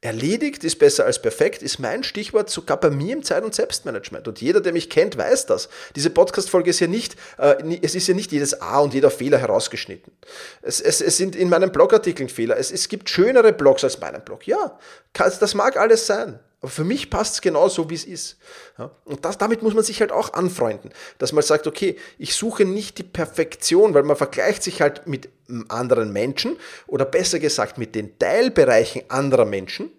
Erledigt 0.01 0.63
ist 0.63 0.77
besser 0.77 1.05
als 1.05 1.19
perfekt, 1.19 1.63
ist 1.63 1.79
mein 1.79 2.03
Stichwort 2.03 2.51
sogar 2.51 2.79
bei 2.79 2.91
mir 2.91 3.13
im 3.13 3.23
Zeit- 3.23 3.43
und 3.43 3.55
Selbstmanagement. 3.55 4.27
Und 4.27 4.39
jeder, 4.39 4.61
der 4.61 4.71
mich 4.71 4.91
kennt, 4.91 5.17
weiß 5.17 5.47
das. 5.47 5.69
Diese 5.95 6.11
Podcast-Folge 6.11 6.69
ist 6.69 6.79
ja 6.79 6.85
nicht, 6.85 7.15
äh, 7.39 7.79
es 7.81 7.95
ist 7.95 8.07
ja 8.07 8.13
nicht 8.13 8.31
jedes 8.31 8.61
A 8.61 8.79
und 8.79 8.93
jeder 8.93 9.09
Fehler 9.09 9.39
herausgeschnitten. 9.39 10.13
Es, 10.61 10.79
es, 10.81 11.01
es 11.01 11.17
sind 11.17 11.35
in 11.35 11.49
meinen 11.49 11.71
Blogartikeln 11.71 12.29
Fehler. 12.29 12.57
Es, 12.57 12.71
es 12.71 12.89
gibt 12.89 13.09
schönere 13.09 13.53
Blogs 13.53 13.83
als 13.83 13.99
meinen 13.99 14.21
Blog. 14.21 14.45
Ja, 14.45 14.77
das 15.13 15.55
mag 15.55 15.77
alles 15.77 16.05
sein. 16.05 16.39
Aber 16.59 16.71
für 16.71 16.83
mich 16.83 17.09
passt 17.09 17.35
es 17.35 17.41
genau 17.41 17.69
so, 17.69 17.89
wie 17.89 17.95
es 17.95 18.03
ist. 18.03 18.37
Ja, 18.77 18.91
und 19.05 19.23
das, 19.25 19.37
damit 19.37 19.61
muss 19.61 19.75
man 19.75 19.83
sich 19.83 20.01
halt 20.01 20.11
auch 20.11 20.33
anfreunden, 20.33 20.91
dass 21.19 21.31
man 21.31 21.43
sagt, 21.43 21.67
okay, 21.67 21.97
ich 22.17 22.33
suche 22.33 22.65
nicht 22.65 22.97
die 22.97 23.03
Perfektion, 23.03 23.93
weil 23.93 24.03
man 24.03 24.17
vergleicht 24.17 24.63
sich 24.63 24.81
halt 24.81 25.05
mit 25.05 25.29
anderen 25.69 26.11
Menschen 26.11 26.57
oder 26.87 27.05
besser 27.05 27.39
gesagt 27.39 27.77
mit 27.77 27.93
den 27.93 28.17
Teilbereichen 28.17 29.03
anderer 29.09 29.45
Menschen. 29.45 29.91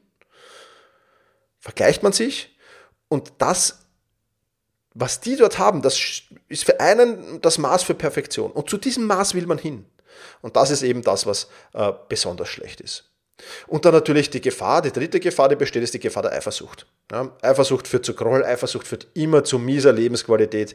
Vergleicht 1.60 2.02
man 2.02 2.12
sich 2.12 2.56
und 3.08 3.32
das, 3.38 3.78
was 4.94 5.20
die 5.20 5.36
dort 5.36 5.58
haben, 5.58 5.80
das 5.80 6.22
ist 6.48 6.64
für 6.64 6.80
einen 6.80 7.40
das 7.40 7.58
Maß 7.58 7.84
für 7.84 7.94
Perfektion. 7.94 8.50
Und 8.50 8.68
zu 8.68 8.78
diesem 8.78 9.06
Maß 9.06 9.34
will 9.34 9.46
man 9.46 9.58
hin. 9.58 9.86
Und 10.42 10.56
das 10.56 10.70
ist 10.70 10.82
eben 10.82 11.02
das, 11.02 11.24
was 11.24 11.48
äh, 11.72 11.92
besonders 12.08 12.48
schlecht 12.48 12.80
ist. 12.80 13.04
Und 13.66 13.84
dann 13.84 13.94
natürlich 13.94 14.30
die 14.30 14.40
Gefahr, 14.40 14.82
die 14.82 14.92
dritte 14.92 15.20
Gefahr, 15.20 15.48
die 15.48 15.56
besteht, 15.56 15.82
ist 15.82 15.94
die 15.94 16.00
Gefahr 16.00 16.22
der 16.22 16.32
Eifersucht. 16.32 16.86
Ja, 17.10 17.32
Eifersucht 17.42 17.88
führt 17.88 18.04
zu 18.04 18.14
Groll, 18.14 18.44
Eifersucht 18.44 18.86
führt 18.86 19.06
immer 19.14 19.44
zu 19.44 19.58
mieser 19.58 19.92
Lebensqualität. 19.92 20.74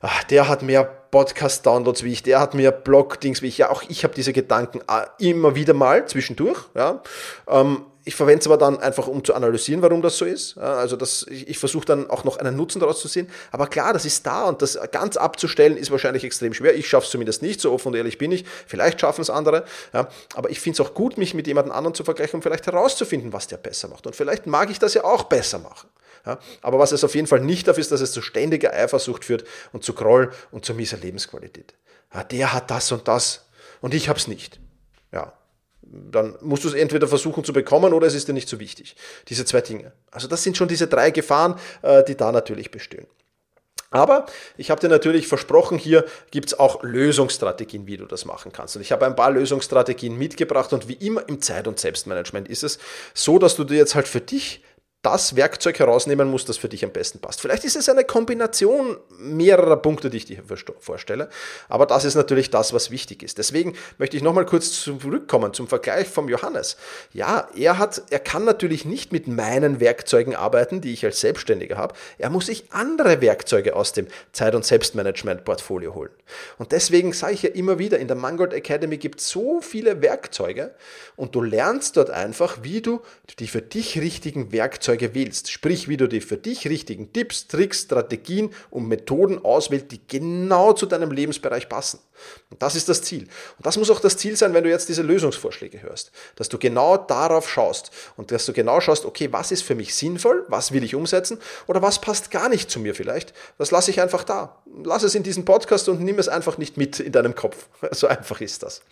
Ach, 0.00 0.24
der 0.24 0.48
hat 0.48 0.62
mehr 0.62 0.84
Podcast-Downloads 0.84 2.02
wie 2.02 2.12
ich, 2.12 2.22
der 2.22 2.40
hat 2.40 2.54
mehr 2.54 2.70
Blog-Dings 2.70 3.40
wie 3.42 3.48
ich. 3.48 3.58
Ja, 3.58 3.70
auch 3.70 3.82
ich 3.88 4.04
habe 4.04 4.14
diese 4.14 4.32
Gedanken 4.32 4.80
äh, 4.80 5.06
immer 5.30 5.54
wieder 5.54 5.74
mal 5.74 6.06
zwischendurch. 6.06 6.58
Ja. 6.74 7.02
Ähm, 7.48 7.86
ich 8.06 8.14
verwende 8.14 8.38
es 8.38 8.46
aber 8.46 8.56
dann 8.56 8.78
einfach, 8.78 9.08
um 9.08 9.24
zu 9.24 9.34
analysieren, 9.34 9.82
warum 9.82 10.00
das 10.00 10.16
so 10.16 10.24
ist. 10.24 10.56
Also 10.58 10.94
das, 10.94 11.26
ich, 11.28 11.48
ich 11.48 11.58
versuche 11.58 11.84
dann 11.84 12.08
auch 12.08 12.22
noch 12.22 12.36
einen 12.36 12.56
Nutzen 12.56 12.78
daraus 12.78 13.00
zu 13.00 13.08
sehen. 13.08 13.28
Aber 13.50 13.66
klar, 13.66 13.92
das 13.92 14.04
ist 14.04 14.24
da 14.24 14.44
und 14.44 14.62
das 14.62 14.78
ganz 14.92 15.16
abzustellen 15.16 15.76
ist 15.76 15.90
wahrscheinlich 15.90 16.22
extrem 16.22 16.54
schwer. 16.54 16.76
Ich 16.76 16.88
schaffe 16.88 17.06
es 17.06 17.10
zumindest 17.10 17.42
nicht, 17.42 17.60
so 17.60 17.72
offen 17.72 17.88
und 17.88 17.94
ehrlich 17.96 18.16
bin 18.16 18.30
ich. 18.30 18.44
Vielleicht 18.68 19.00
schaffen 19.00 19.22
es 19.22 19.28
andere. 19.28 19.64
Ja. 19.92 20.08
Aber 20.34 20.50
ich 20.50 20.60
finde 20.60 20.80
es 20.80 20.88
auch 20.88 20.94
gut, 20.94 21.18
mich 21.18 21.34
mit 21.34 21.48
jemand 21.48 21.72
anderem 21.72 21.94
zu 21.94 22.04
vergleichen, 22.04 22.36
um 22.36 22.42
vielleicht 22.42 22.66
herauszufinden, 22.66 23.32
was 23.32 23.48
der 23.48 23.56
besser 23.56 23.88
macht. 23.88 24.06
Und 24.06 24.14
vielleicht 24.14 24.46
mag 24.46 24.70
ich 24.70 24.78
das 24.78 24.94
ja 24.94 25.02
auch 25.02 25.24
besser 25.24 25.58
machen. 25.58 25.88
Ja. 26.24 26.38
Aber 26.62 26.78
was 26.78 26.92
es 26.92 27.02
auf 27.02 27.16
jeden 27.16 27.26
Fall 27.26 27.40
nicht 27.40 27.66
darf, 27.66 27.76
ist, 27.76 27.90
dass 27.90 28.00
es 28.00 28.12
zu 28.12 28.22
ständiger 28.22 28.72
Eifersucht 28.72 29.24
führt 29.24 29.42
und 29.72 29.82
zu 29.82 29.94
Groll 29.94 30.30
und 30.52 30.64
zu 30.64 30.74
mieser 30.74 30.98
Lebensqualität. 30.98 31.74
Ja, 32.14 32.22
der 32.22 32.52
hat 32.52 32.70
das 32.70 32.92
und 32.92 33.08
das 33.08 33.46
und 33.80 33.94
ich 33.94 34.08
habe 34.08 34.20
es 34.20 34.28
nicht. 34.28 34.60
Ja, 35.10 35.32
dann 35.90 36.36
musst 36.40 36.64
du 36.64 36.68
es 36.68 36.74
entweder 36.74 37.06
versuchen 37.08 37.44
zu 37.44 37.52
bekommen 37.52 37.92
oder 37.92 38.06
es 38.06 38.14
ist 38.14 38.28
dir 38.28 38.32
nicht 38.32 38.48
so 38.48 38.58
wichtig. 38.58 38.96
Diese 39.28 39.44
zwei 39.44 39.60
Dinge. 39.60 39.92
Also 40.10 40.28
das 40.28 40.42
sind 40.42 40.56
schon 40.56 40.68
diese 40.68 40.86
drei 40.86 41.10
Gefahren, 41.10 41.58
äh, 41.82 42.02
die 42.04 42.16
da 42.16 42.32
natürlich 42.32 42.70
bestehen. 42.70 43.06
Aber 43.90 44.26
ich 44.56 44.70
habe 44.70 44.80
dir 44.80 44.88
natürlich 44.88 45.28
versprochen, 45.28 45.78
hier 45.78 46.04
gibt 46.30 46.48
es 46.48 46.58
auch 46.58 46.82
Lösungsstrategien, 46.82 47.86
wie 47.86 47.96
du 47.96 48.04
das 48.06 48.24
machen 48.24 48.52
kannst. 48.52 48.76
Und 48.76 48.82
ich 48.82 48.90
habe 48.92 49.06
ein 49.06 49.14
paar 49.14 49.30
Lösungsstrategien 49.30 50.18
mitgebracht 50.18 50.72
und 50.72 50.88
wie 50.88 50.94
immer 50.94 51.26
im 51.28 51.40
Zeit- 51.40 51.68
und 51.68 51.78
Selbstmanagement 51.78 52.48
ist 52.48 52.64
es 52.64 52.78
so, 53.14 53.38
dass 53.38 53.54
du 53.54 53.64
dir 53.64 53.76
jetzt 53.76 53.94
halt 53.94 54.08
für 54.08 54.20
dich 54.20 54.62
das 55.06 55.36
Werkzeug 55.36 55.78
herausnehmen 55.78 56.28
musst, 56.28 56.48
das 56.48 56.56
für 56.56 56.68
dich 56.68 56.84
am 56.84 56.90
besten 56.90 57.20
passt. 57.20 57.40
Vielleicht 57.40 57.62
ist 57.62 57.76
es 57.76 57.88
eine 57.88 58.02
Kombination 58.02 58.96
mehrerer 59.20 59.76
Punkte, 59.76 60.10
die 60.10 60.16
ich 60.16 60.24
dir 60.24 60.42
vorstelle, 60.80 61.28
aber 61.68 61.86
das 61.86 62.04
ist 62.04 62.16
natürlich 62.16 62.50
das, 62.50 62.72
was 62.72 62.90
wichtig 62.90 63.22
ist. 63.22 63.38
Deswegen 63.38 63.74
möchte 63.98 64.16
ich 64.16 64.24
nochmal 64.24 64.46
kurz 64.46 64.82
zurückkommen 64.82 65.54
zum 65.54 65.68
Vergleich 65.68 66.08
vom 66.08 66.28
Johannes. 66.28 66.76
Ja, 67.12 67.46
er 67.56 67.78
hat, 67.78 68.02
er 68.10 68.18
kann 68.18 68.44
natürlich 68.44 68.84
nicht 68.84 69.12
mit 69.12 69.28
meinen 69.28 69.78
Werkzeugen 69.78 70.34
arbeiten, 70.34 70.80
die 70.80 70.92
ich 70.92 71.04
als 71.04 71.20
Selbstständiger 71.20 71.76
habe. 71.76 71.94
Er 72.18 72.28
muss 72.28 72.46
sich 72.46 72.64
andere 72.72 73.20
Werkzeuge 73.20 73.76
aus 73.76 73.92
dem 73.92 74.08
Zeit- 74.32 74.56
und 74.56 74.64
Selbstmanagement-Portfolio 74.64 75.94
holen. 75.94 76.10
Und 76.58 76.72
deswegen 76.72 77.12
sage 77.12 77.34
ich 77.34 77.42
ja 77.42 77.50
immer 77.50 77.78
wieder, 77.78 78.00
in 78.00 78.08
der 78.08 78.16
Mangold 78.16 78.52
Academy 78.52 78.96
gibt 78.96 79.20
es 79.20 79.28
so 79.28 79.60
viele 79.60 80.02
Werkzeuge 80.02 80.74
und 81.14 81.36
du 81.36 81.42
lernst 81.42 81.96
dort 81.96 82.10
einfach, 82.10 82.58
wie 82.62 82.82
du 82.82 83.02
die 83.38 83.46
für 83.46 83.62
dich 83.62 84.00
richtigen 84.00 84.50
Werkzeuge 84.50 84.95
Werkzeuge 84.96 85.14
wählst. 85.14 85.50
Sprich, 85.50 85.88
wie 85.88 85.96
du 85.96 86.06
die 86.06 86.20
für 86.20 86.36
dich 86.36 86.68
richtigen 86.68 87.12
Tipps, 87.12 87.46
Tricks, 87.48 87.82
Strategien 87.82 88.50
und 88.70 88.88
Methoden 88.88 89.44
auswählst, 89.44 89.90
die 89.90 90.00
genau 90.06 90.72
zu 90.72 90.86
deinem 90.86 91.10
Lebensbereich 91.10 91.68
passen. 91.68 92.00
Und 92.50 92.62
das 92.62 92.76
ist 92.76 92.88
das 92.88 93.02
Ziel. 93.02 93.24
Und 93.58 93.66
das 93.66 93.76
muss 93.76 93.90
auch 93.90 94.00
das 94.00 94.16
Ziel 94.16 94.36
sein, 94.36 94.54
wenn 94.54 94.64
du 94.64 94.70
jetzt 94.70 94.88
diese 94.88 95.02
Lösungsvorschläge 95.02 95.82
hörst. 95.82 96.12
Dass 96.36 96.48
du 96.48 96.58
genau 96.58 96.96
darauf 96.96 97.48
schaust 97.48 97.90
und 98.16 98.30
dass 98.30 98.46
du 98.46 98.52
genau 98.52 98.80
schaust, 98.80 99.04
okay, 99.04 99.28
was 99.32 99.52
ist 99.52 99.62
für 99.62 99.74
mich 99.74 99.94
sinnvoll, 99.94 100.44
was 100.48 100.72
will 100.72 100.82
ich 100.82 100.94
umsetzen 100.94 101.38
oder 101.66 101.82
was 101.82 102.00
passt 102.00 102.30
gar 102.30 102.48
nicht 102.48 102.70
zu 102.70 102.80
mir 102.80 102.94
vielleicht. 102.94 103.34
Das 103.58 103.70
lasse 103.70 103.90
ich 103.90 104.00
einfach 104.00 104.24
da. 104.24 104.62
Lass 104.84 105.02
es 105.02 105.14
in 105.14 105.22
diesem 105.22 105.44
Podcast 105.44 105.88
und 105.88 106.00
nimm 106.00 106.18
es 106.18 106.28
einfach 106.28 106.58
nicht 106.58 106.76
mit 106.76 107.00
in 107.00 107.12
deinem 107.12 107.34
Kopf. 107.34 107.68
So 107.92 108.08
einfach 108.08 108.40
ist 108.40 108.62
das. 108.62 108.82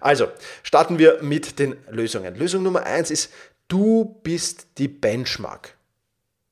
Also, 0.00 0.28
starten 0.62 0.98
wir 0.98 1.22
mit 1.22 1.58
den 1.58 1.76
Lösungen. 1.90 2.34
Lösung 2.34 2.62
Nummer 2.62 2.84
eins 2.84 3.10
ist, 3.10 3.30
Du 3.68 4.20
bist 4.22 4.66
die 4.78 4.88
Benchmark. 4.88 5.76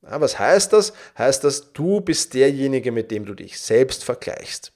Ja, 0.02 0.20
was 0.20 0.38
heißt 0.38 0.72
das? 0.72 0.92
Heißt 1.16 1.44
das, 1.44 1.72
du 1.72 2.00
bist 2.00 2.34
derjenige, 2.34 2.92
mit 2.92 3.10
dem 3.10 3.24
du 3.24 3.34
dich 3.34 3.58
selbst 3.58 4.04
vergleichst. 4.04 4.72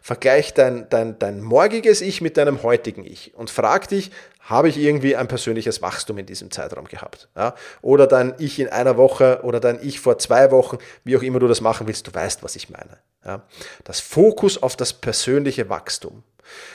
Vergleich 0.00 0.54
dein, 0.54 0.88
dein, 0.90 1.18
dein 1.18 1.42
morgiges 1.42 2.00
Ich 2.00 2.20
mit 2.20 2.36
deinem 2.36 2.62
heutigen 2.62 3.04
Ich 3.04 3.34
und 3.34 3.50
frag 3.50 3.88
dich, 3.88 4.10
habe 4.40 4.68
ich 4.68 4.76
irgendwie 4.76 5.16
ein 5.16 5.26
persönliches 5.26 5.82
Wachstum 5.82 6.18
in 6.18 6.26
diesem 6.26 6.52
Zeitraum 6.52 6.86
gehabt? 6.86 7.28
Ja? 7.36 7.54
Oder 7.82 8.06
dein 8.06 8.34
Ich 8.38 8.60
in 8.60 8.68
einer 8.68 8.96
Woche 8.96 9.40
oder 9.42 9.58
dein 9.58 9.82
Ich 9.82 9.98
vor 9.98 10.18
zwei 10.18 10.52
Wochen, 10.52 10.78
wie 11.02 11.16
auch 11.16 11.22
immer 11.22 11.40
du 11.40 11.48
das 11.48 11.60
machen 11.60 11.88
willst, 11.88 12.06
du 12.06 12.14
weißt, 12.14 12.44
was 12.44 12.54
ich 12.54 12.70
meine. 12.70 12.98
Ja? 13.24 13.42
Das 13.82 13.98
Fokus 13.98 14.62
auf 14.62 14.76
das 14.76 14.92
persönliche 14.92 15.68
Wachstum. 15.68 16.22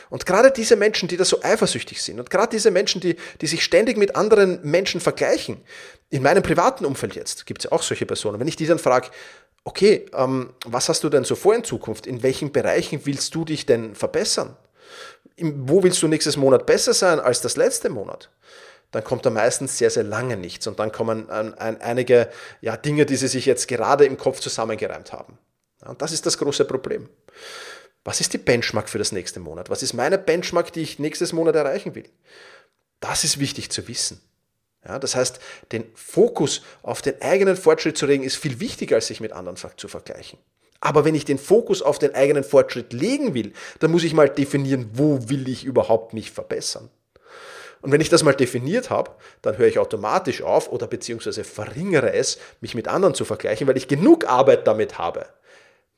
Und 0.09 0.25
gerade 0.25 0.51
diese 0.51 0.75
Menschen, 0.75 1.07
die 1.07 1.17
da 1.17 1.25
so 1.25 1.41
eifersüchtig 1.41 2.01
sind 2.01 2.19
und 2.19 2.29
gerade 2.29 2.49
diese 2.51 2.71
Menschen, 2.71 3.01
die, 3.01 3.15
die 3.41 3.47
sich 3.47 3.63
ständig 3.63 3.97
mit 3.97 4.15
anderen 4.15 4.59
Menschen 4.63 5.01
vergleichen, 5.01 5.57
in 6.09 6.23
meinem 6.23 6.43
privaten 6.43 6.85
Umfeld 6.85 7.15
jetzt 7.15 7.45
gibt 7.45 7.61
es 7.61 7.65
ja 7.65 7.71
auch 7.71 7.83
solche 7.83 8.05
Personen, 8.05 8.39
wenn 8.39 8.47
ich 8.47 8.55
die 8.55 8.67
dann 8.67 8.79
frage, 8.79 9.09
okay, 9.63 10.05
ähm, 10.13 10.53
was 10.65 10.89
hast 10.89 11.03
du 11.03 11.09
denn 11.09 11.23
so 11.23 11.35
vor 11.35 11.55
in 11.55 11.63
Zukunft? 11.63 12.07
In 12.07 12.23
welchen 12.23 12.51
Bereichen 12.51 13.01
willst 13.05 13.33
du 13.35 13.45
dich 13.45 13.65
denn 13.65 13.95
verbessern? 13.95 14.55
wo 15.43 15.81
willst 15.81 16.03
du 16.03 16.07
nächstes 16.07 16.37
Monat 16.37 16.67
besser 16.67 16.93
sein 16.93 17.19
als 17.19 17.41
das 17.41 17.55
letzte 17.55 17.89
Monat? 17.89 18.29
dann 18.91 19.03
kommt 19.03 19.25
da 19.25 19.29
meistens 19.29 19.77
sehr, 19.77 19.89
sehr 19.89 20.03
lange 20.03 20.37
nichts. 20.37 20.67
Und 20.67 20.79
dann 20.79 20.91
kommen 20.91 21.29
ein, 21.29 21.57
ein, 21.57 21.81
einige 21.81 22.29
ja, 22.59 22.77
Dinge, 22.77 23.05
die 23.05 23.15
sie 23.15 23.29
sich 23.29 23.45
jetzt 23.45 23.67
gerade 23.67 24.05
im 24.05 24.17
Kopf 24.17 24.39
zusammengereimt 24.39 25.13
haben. 25.13 25.37
Ja, 25.81 25.89
und 25.89 26.01
das 26.01 26.11
ist 26.11 26.25
das 26.25 26.37
große 26.37 26.65
Problem. 26.65 27.09
Was 28.03 28.19
ist 28.19 28.33
die 28.33 28.39
Benchmark 28.39 28.89
für 28.89 28.97
das 28.97 29.11
nächste 29.11 29.39
Monat? 29.39 29.69
Was 29.69 29.83
ist 29.83 29.93
meine 29.93 30.17
Benchmark, 30.17 30.73
die 30.73 30.81
ich 30.81 30.99
nächstes 30.99 31.33
Monat 31.33 31.55
erreichen 31.55 31.93
will? 31.93 32.09
Das 32.99 33.23
ist 33.23 33.39
wichtig 33.39 33.71
zu 33.71 33.87
wissen. 33.87 34.21
Ja, 34.87 34.97
das 34.97 35.15
heißt, 35.15 35.39
den 35.71 35.85
Fokus 35.93 36.63
auf 36.81 37.03
den 37.03 37.21
eigenen 37.21 37.55
Fortschritt 37.55 37.97
zu 37.97 38.07
legen, 38.07 38.23
ist 38.23 38.37
viel 38.37 38.59
wichtiger, 38.59 38.95
als 38.95 39.07
sich 39.07 39.19
mit 39.19 39.31
anderen 39.31 39.57
zu 39.77 39.87
vergleichen. 39.87 40.39
Aber 40.79 41.05
wenn 41.05 41.13
ich 41.13 41.25
den 41.25 41.37
Fokus 41.37 41.83
auf 41.83 41.99
den 41.99 42.15
eigenen 42.15 42.43
Fortschritt 42.43 42.91
legen 42.91 43.35
will, 43.35 43.53
dann 43.79 43.91
muss 43.91 44.03
ich 44.03 44.15
mal 44.15 44.27
definieren, 44.27 44.89
wo 44.93 45.29
will 45.29 45.47
ich 45.47 45.63
überhaupt 45.63 46.13
mich 46.13 46.31
verbessern. 46.31 46.89
Und 47.81 47.91
wenn 47.91 48.01
ich 48.01 48.09
das 48.09 48.23
mal 48.23 48.33
definiert 48.33 48.89
habe, 48.89 49.11
dann 49.43 49.57
höre 49.57 49.67
ich 49.67 49.77
automatisch 49.77 50.41
auf 50.41 50.71
oder 50.71 50.87
beziehungsweise 50.87 51.43
verringere 51.43 52.13
es, 52.13 52.39
mich 52.61 52.73
mit 52.73 52.87
anderen 52.87 53.13
zu 53.13 53.25
vergleichen, 53.25 53.67
weil 53.67 53.77
ich 53.77 53.87
genug 53.87 54.25
Arbeit 54.25 54.65
damit 54.65 54.97
habe, 54.97 55.27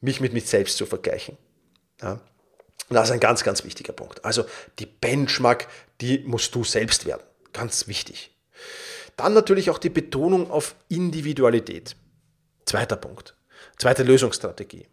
mich 0.02 0.20
mit 0.20 0.34
mich 0.34 0.48
selbst 0.48 0.78
zu 0.78 0.86
vergleichen. 0.86 1.38
Ja. 2.04 2.20
Das 2.90 3.06
ist 3.08 3.12
ein 3.12 3.20
ganz, 3.20 3.44
ganz 3.44 3.64
wichtiger 3.64 3.94
Punkt. 3.94 4.24
Also 4.26 4.46
die 4.80 4.86
Benchmark, 4.86 5.68
die 6.02 6.20
musst 6.20 6.54
du 6.54 6.64
selbst 6.64 7.06
werden. 7.06 7.24
Ganz 7.54 7.88
wichtig. 7.88 8.36
Dann 9.16 9.34
natürlich 9.34 9.70
auch 9.70 9.78
die 9.78 9.90
Betonung 9.90 10.52
auf 10.52 10.76
Individualität. 10.90 11.96
Zweiter 12.66 12.96
Punkt. 12.96 13.36
Zweite 13.78 14.04
Lösungsstrategie. 14.04 14.88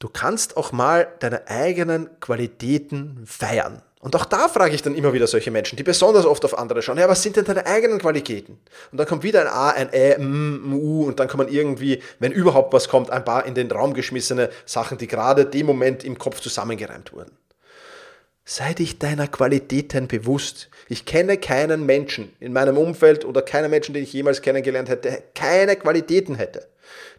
Du 0.00 0.08
kannst 0.08 0.56
auch 0.56 0.72
mal 0.72 1.14
deine 1.20 1.46
eigenen 1.48 2.20
Qualitäten 2.20 3.26
feiern. 3.26 3.82
Und 4.02 4.16
auch 4.16 4.24
da 4.24 4.48
frage 4.48 4.74
ich 4.74 4.80
dann 4.80 4.94
immer 4.94 5.12
wieder 5.12 5.26
solche 5.26 5.50
Menschen, 5.50 5.76
die 5.76 5.82
besonders 5.82 6.24
oft 6.24 6.42
auf 6.46 6.56
andere 6.58 6.80
schauen, 6.80 6.96
ja, 6.96 7.06
was 7.06 7.22
sind 7.22 7.36
denn 7.36 7.44
deine 7.44 7.66
eigenen 7.66 7.98
Qualitäten? 7.98 8.58
Und 8.90 8.98
dann 8.98 9.06
kommt 9.06 9.22
wieder 9.22 9.42
ein 9.42 9.46
A, 9.46 9.70
ein 9.70 9.92
Ä, 9.92 10.14
M, 10.14 10.72
U 10.72 11.04
und 11.04 11.20
dann 11.20 11.28
kommen 11.28 11.48
irgendwie, 11.48 12.02
wenn 12.18 12.32
überhaupt 12.32 12.72
was 12.72 12.88
kommt, 12.88 13.10
ein 13.10 13.26
paar 13.26 13.44
in 13.44 13.54
den 13.54 13.70
Raum 13.70 13.92
geschmissene 13.92 14.48
Sachen, 14.64 14.96
die 14.96 15.06
gerade 15.06 15.44
dem 15.44 15.66
Moment 15.66 16.02
im 16.02 16.16
Kopf 16.16 16.40
zusammengereimt 16.40 17.12
wurden. 17.12 17.36
Sei 18.46 18.72
dich 18.72 18.98
deiner 18.98 19.28
Qualitäten 19.28 20.08
bewusst. 20.08 20.70
Ich 20.88 21.04
kenne 21.04 21.36
keinen 21.36 21.84
Menschen 21.84 22.34
in 22.40 22.54
meinem 22.54 22.78
Umfeld 22.78 23.26
oder 23.26 23.42
keinen 23.42 23.70
Menschen, 23.70 23.92
den 23.92 24.02
ich 24.02 24.14
jemals 24.14 24.40
kennengelernt 24.40 24.88
hätte, 24.88 25.10
der 25.10 25.22
keine 25.34 25.76
Qualitäten 25.76 26.36
hätte. 26.36 26.66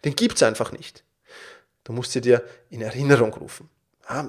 Den 0.03 0.15
gibt's 0.15 0.41
einfach 0.41 0.71
nicht. 0.71 1.03
Du 1.83 1.93
musst 1.93 2.11
sie 2.11 2.21
dir 2.21 2.43
in 2.71 2.81
Erinnerung 2.81 3.33
rufen. 3.33 3.69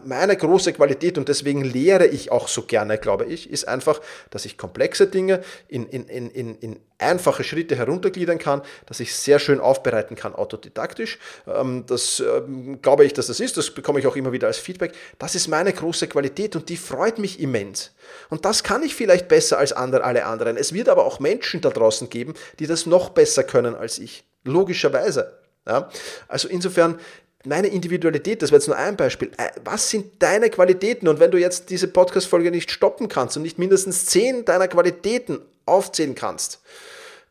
Meine 0.04 0.36
große 0.36 0.72
Qualität 0.72 1.18
und 1.18 1.28
deswegen 1.28 1.62
lehre 1.64 2.06
ich 2.06 2.30
auch 2.30 2.48
so 2.48 2.62
gerne, 2.62 2.98
glaube 2.98 3.24
ich, 3.24 3.50
ist 3.50 3.66
einfach, 3.66 4.00
dass 4.30 4.44
ich 4.44 4.56
komplexe 4.56 5.06
Dinge 5.06 5.42
in, 5.68 5.86
in, 5.86 6.06
in, 6.06 6.54
in 6.56 6.80
einfache 6.98 7.44
Schritte 7.44 7.76
heruntergliedern 7.76 8.38
kann, 8.38 8.62
dass 8.86 9.00
ich 9.00 9.14
sehr 9.14 9.38
schön 9.38 9.60
aufbereiten 9.60 10.16
kann, 10.16 10.34
autodidaktisch. 10.34 11.18
Ähm, 11.46 11.84
das 11.86 12.20
ähm, 12.20 12.80
glaube 12.80 13.04
ich, 13.04 13.12
dass 13.12 13.26
das 13.26 13.40
ist, 13.40 13.56
das 13.56 13.70
bekomme 13.70 13.98
ich 14.00 14.06
auch 14.06 14.16
immer 14.16 14.32
wieder 14.32 14.46
als 14.46 14.58
Feedback. 14.58 14.92
Das 15.18 15.34
ist 15.34 15.48
meine 15.48 15.72
große 15.72 16.06
Qualität 16.06 16.56
und 16.56 16.68
die 16.68 16.76
freut 16.76 17.18
mich 17.18 17.40
immens. 17.40 17.92
Und 18.30 18.44
das 18.44 18.62
kann 18.62 18.82
ich 18.82 18.94
vielleicht 18.94 19.28
besser 19.28 19.58
als 19.58 19.72
andere, 19.72 20.04
alle 20.04 20.24
anderen. 20.24 20.56
Es 20.56 20.72
wird 20.72 20.88
aber 20.88 21.04
auch 21.04 21.20
Menschen 21.20 21.60
da 21.60 21.70
draußen 21.70 22.08
geben, 22.08 22.34
die 22.58 22.66
das 22.66 22.86
noch 22.86 23.10
besser 23.10 23.44
können 23.44 23.74
als 23.74 23.98
ich. 23.98 24.24
Logischerweise. 24.44 25.38
Ja? 25.66 25.88
Also 26.28 26.48
insofern, 26.48 26.98
meine 27.46 27.68
Individualität, 27.68 28.42
das 28.42 28.50
wäre 28.50 28.58
jetzt 28.58 28.68
nur 28.68 28.76
ein 28.76 28.96
Beispiel. 28.96 29.30
Äh, 29.36 29.50
was 29.64 29.90
sind 29.90 30.22
deine 30.22 30.50
Qualitäten? 30.50 31.08
Und 31.08 31.20
wenn 31.20 31.30
du 31.30 31.38
jetzt 31.38 31.70
diese 31.70 31.88
Podcast-Folge 31.88 32.50
nicht 32.50 32.70
stoppen 32.70 33.08
kannst 33.08 33.36
und 33.36 33.42
nicht 33.42 33.58
mindestens 33.58 34.06
zehn 34.06 34.44
deiner 34.44 34.68
Qualitäten 34.68 35.40
aufzählen 35.66 36.14
kannst, 36.14 36.60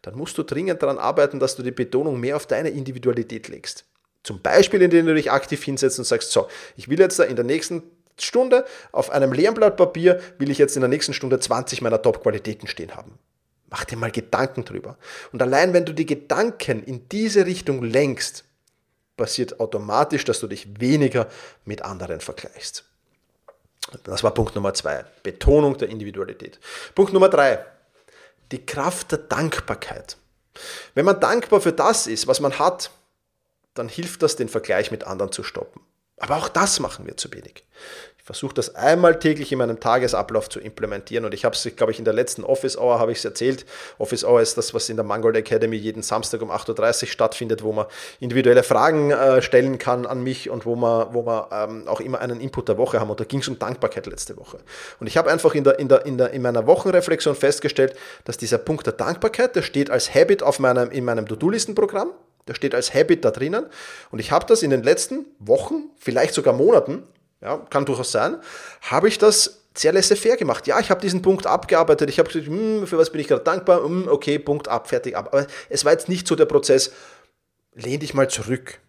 dann 0.01 0.15
musst 0.15 0.38
du 0.38 0.44
dringend 0.44 0.82
daran 0.82 0.98
arbeiten, 0.98 1.39
dass 1.39 1.56
du 1.56 1.63
die 1.63 1.72
Betonung 1.72 2.20
mehr 2.20 2.36
auf 2.36 2.48
deine 2.48 2.70
Individualität 2.70 3.48
legst. 3.48 3.86
Zum 4.24 4.41
Beispiel, 4.41 4.82
indem 4.82 5.06
du 5.06 5.15
dich 5.15 5.32
aktiv 5.32 5.63
hinsetzt 5.63 6.00
und 6.00 6.06
sagst, 6.06 6.32
so, 6.32 6.48
ich 6.75 6.89
will 6.89 7.00
jetzt 7.00 7.20
da 7.20 7.24
in 7.24 7.36
der 7.36 7.46
nächsten 7.46 7.84
Stunde 8.20 8.65
auf 8.91 9.10
einem 9.10 9.34
leeren 9.34 9.56
Blatt 9.56 9.77
Papier 9.77 10.22
will 10.38 10.51
ich 10.51 10.58
jetzt 10.58 10.75
in 10.75 10.82
der 10.82 10.89
nächsten 10.89 11.13
Stunde 11.13 11.39
20 11.39 11.82
meiner 11.82 12.01
Top-Qualitäten 12.01 12.68
stehen 12.68 12.96
haben. 12.96 13.18
Mach 13.70 13.86
dir 13.86 13.96
mal 13.96 14.12
Gedanken 14.12 14.65
drüber. 14.65 14.98
Und 15.32 15.41
allein 15.41 15.74
wenn 15.74 15.86
du 15.86 15.94
die 15.94 16.06
Gedanken 16.06 16.84
in 16.84 17.08
diese 17.10 17.46
Richtung 17.46 17.84
lenkst, 17.84 18.44
passiert 19.22 19.60
automatisch, 19.60 20.25
dass 20.25 20.40
du 20.40 20.48
dich 20.48 20.80
weniger 20.82 21.28
mit 21.63 21.84
anderen 21.84 22.22
vergleichst. 22.22 22.86
Das 24.04 24.24
war 24.24 24.34
Punkt 24.34 24.56
Nummer 24.56 24.74
zwei. 24.74 25.06
Betonung 25.22 25.78
der 25.78 25.90
Individualität. 25.90 26.60
Punkt 26.96 27.13
Nummer 27.13 27.30
drei. 27.30 27.63
Die 28.51 28.66
Kraft 28.66 29.12
der 29.12 29.20
Dankbarkeit. 29.20 30.18
Wenn 30.96 31.06
man 31.06 31.20
dankbar 31.20 31.62
für 31.62 31.72
das 31.72 32.08
ist, 32.08 32.25
was 32.25 32.40
man 32.40 32.58
hat, 32.58 32.90
dann 33.75 33.90
hilft 33.90 34.24
das, 34.24 34.38
den 34.38 34.50
Vergleich 34.50 34.90
mit 34.90 35.04
anderen 35.04 35.32
zu 35.32 35.44
stoppen. 35.44 35.82
Aber 36.18 36.38
auch 36.38 36.50
das 36.50 36.80
machen 36.80 37.06
wir 37.06 37.16
zu 37.16 37.32
wenig. 37.32 37.63
Versuche 38.32 38.54
das 38.54 38.76
einmal 38.76 39.20
täglich 39.20 39.52
in 39.52 39.58
meinem 39.58 39.82
Tagesablauf 39.82 40.48
zu 40.48 40.62
implementieren 40.62 41.26
und 41.26 41.34
ich 41.34 41.44
habe 41.44 41.54
es, 41.54 41.70
glaube 41.76 41.92
ich, 41.92 42.00
in 42.00 42.06
der 42.06 42.14
letzten 42.14 42.46
Office 42.46 42.78
Hour 42.78 42.98
habe 42.98 43.12
ich 43.12 43.18
es 43.18 43.26
erzählt. 43.26 43.66
Office 43.98 44.24
Hour 44.24 44.40
ist 44.40 44.58
das, 44.58 44.74
was 44.74 44.88
in 44.88 44.96
der 44.96 45.04
Mangold 45.04 45.36
Academy 45.36 45.76
jeden 45.76 46.02
Samstag 46.02 46.42
um 46.42 46.50
8.30 46.50 47.04
Uhr 47.04 47.08
stattfindet, 47.10 47.62
wo 47.62 47.74
man 47.74 47.88
individuelle 48.22 48.64
Fragen 48.64 49.12
äh, 49.12 49.42
stellen 49.42 49.78
kann 49.80 50.06
an 50.06 50.24
mich 50.24 50.50
und 50.50 50.66
wo 50.66 50.78
man, 50.78 51.14
wo 51.14 51.24
man 51.24 51.44
ähm, 51.52 51.88
auch 51.90 52.00
immer 52.00 52.22
einen 52.22 52.40
Input 52.40 52.70
der 52.70 52.78
Woche 52.78 53.02
haben. 53.02 53.10
Und 53.10 53.20
da 53.20 53.26
ging 53.26 53.42
es 53.42 53.50
um 53.50 53.60
Dankbarkeit 53.60 54.06
letzte 54.06 54.38
Woche. 54.38 54.60
Und 55.02 55.08
ich 55.08 55.18
habe 55.18 55.30
einfach 55.30 55.54
in, 55.54 55.66
der, 55.66 55.78
in, 55.78 55.90
der, 55.90 56.06
in, 56.06 56.18
der, 56.18 56.32
in 56.32 56.42
meiner 56.42 56.66
Wochenreflexion 56.68 57.36
festgestellt, 57.36 57.98
dass 58.24 58.38
dieser 58.38 58.60
Punkt 58.60 58.86
der 58.86 58.94
Dankbarkeit, 58.94 59.58
der 59.58 59.62
steht 59.62 59.90
als 59.90 60.16
Habit 60.16 60.42
auf 60.42 60.58
meinem, 60.60 60.90
in 60.90 61.04
meinem 61.04 61.28
To-Do-Listen-Programm. 61.28 62.12
Der 62.48 62.54
steht 62.54 62.74
als 62.74 62.94
Habit 62.94 63.26
da 63.26 63.32
drinnen. 63.32 63.66
Und 64.10 64.20
ich 64.20 64.32
habe 64.32 64.46
das 64.46 64.64
in 64.64 64.70
den 64.70 64.84
letzten 64.84 65.26
Wochen, 65.40 65.90
vielleicht 65.98 66.34
sogar 66.34 66.54
Monaten, 66.54 67.04
ja, 67.41 67.57
kann 67.69 67.86
durchaus 67.86 68.12
sein, 68.12 68.38
habe 68.81 69.07
ich 69.07 69.17
das 69.17 69.62
sehr 69.75 69.93
laissez-faire 69.93 70.38
gemacht. 70.38 70.67
Ja, 70.67 70.79
ich 70.79 70.89
habe 70.89 71.01
diesen 71.01 71.21
Punkt 71.21 71.48
abgearbeitet. 71.48 72.10
Ich 72.10 72.19
habe 72.19 72.29
gesagt, 72.29 72.48
hm, 72.48 72.86
für 72.86 72.98
was 72.98 73.10
bin 73.10 73.21
ich 73.21 73.27
gerade 73.27 73.43
dankbar? 73.43 73.83
Hm, 73.83 74.07
okay, 74.10 74.38
Punkt 74.38 74.67
ab, 74.67 74.89
fertig 74.89 75.15
ab. 75.15 75.29
Aber 75.31 75.48
es 75.69 75.86
war 75.86 75.91
jetzt 75.91 76.10
nicht 76.10 76.27
so 76.27 76.36
der 76.36 76.45
Prozess, 76.45 76.91
lehn 77.74 78.00
dich 78.00 78.13
mal 78.13 78.29
zurück. 78.29 78.79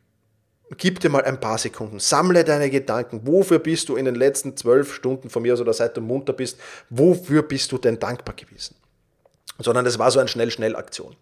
Gib 0.79 1.01
dir 1.01 1.11
mal 1.11 1.23
ein 1.25 1.39
paar 1.39 1.59
Sekunden, 1.59 2.01
sammle 2.01 2.45
deine 2.45 2.71
Gedanken. 2.71 3.27
Wofür 3.27 3.59
bist 3.59 3.91
du 3.91 3.97
in 3.97 4.07
den 4.07 4.15
letzten 4.15 4.57
zwölf 4.57 4.95
Stunden 4.95 5.29
von 5.29 5.43
mir 5.43 5.53
aus 5.53 5.61
oder 5.61 5.75
seit 5.75 5.97
du 5.97 6.01
munter 6.01 6.33
bist, 6.33 6.59
wofür 6.89 7.43
bist 7.43 7.71
du 7.73 7.79
denn 7.79 7.99
dankbar 7.99 8.35
gewesen? 8.35 8.75
Sondern 9.59 9.85
es 9.85 9.99
war 9.99 10.11
so 10.11 10.19
eine 10.19 10.29
Schnell-Schnell-Aktion. 10.29 11.15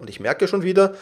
Und 0.00 0.10
ich 0.10 0.20
merke 0.20 0.48
schon 0.48 0.62
wieder, 0.62 0.94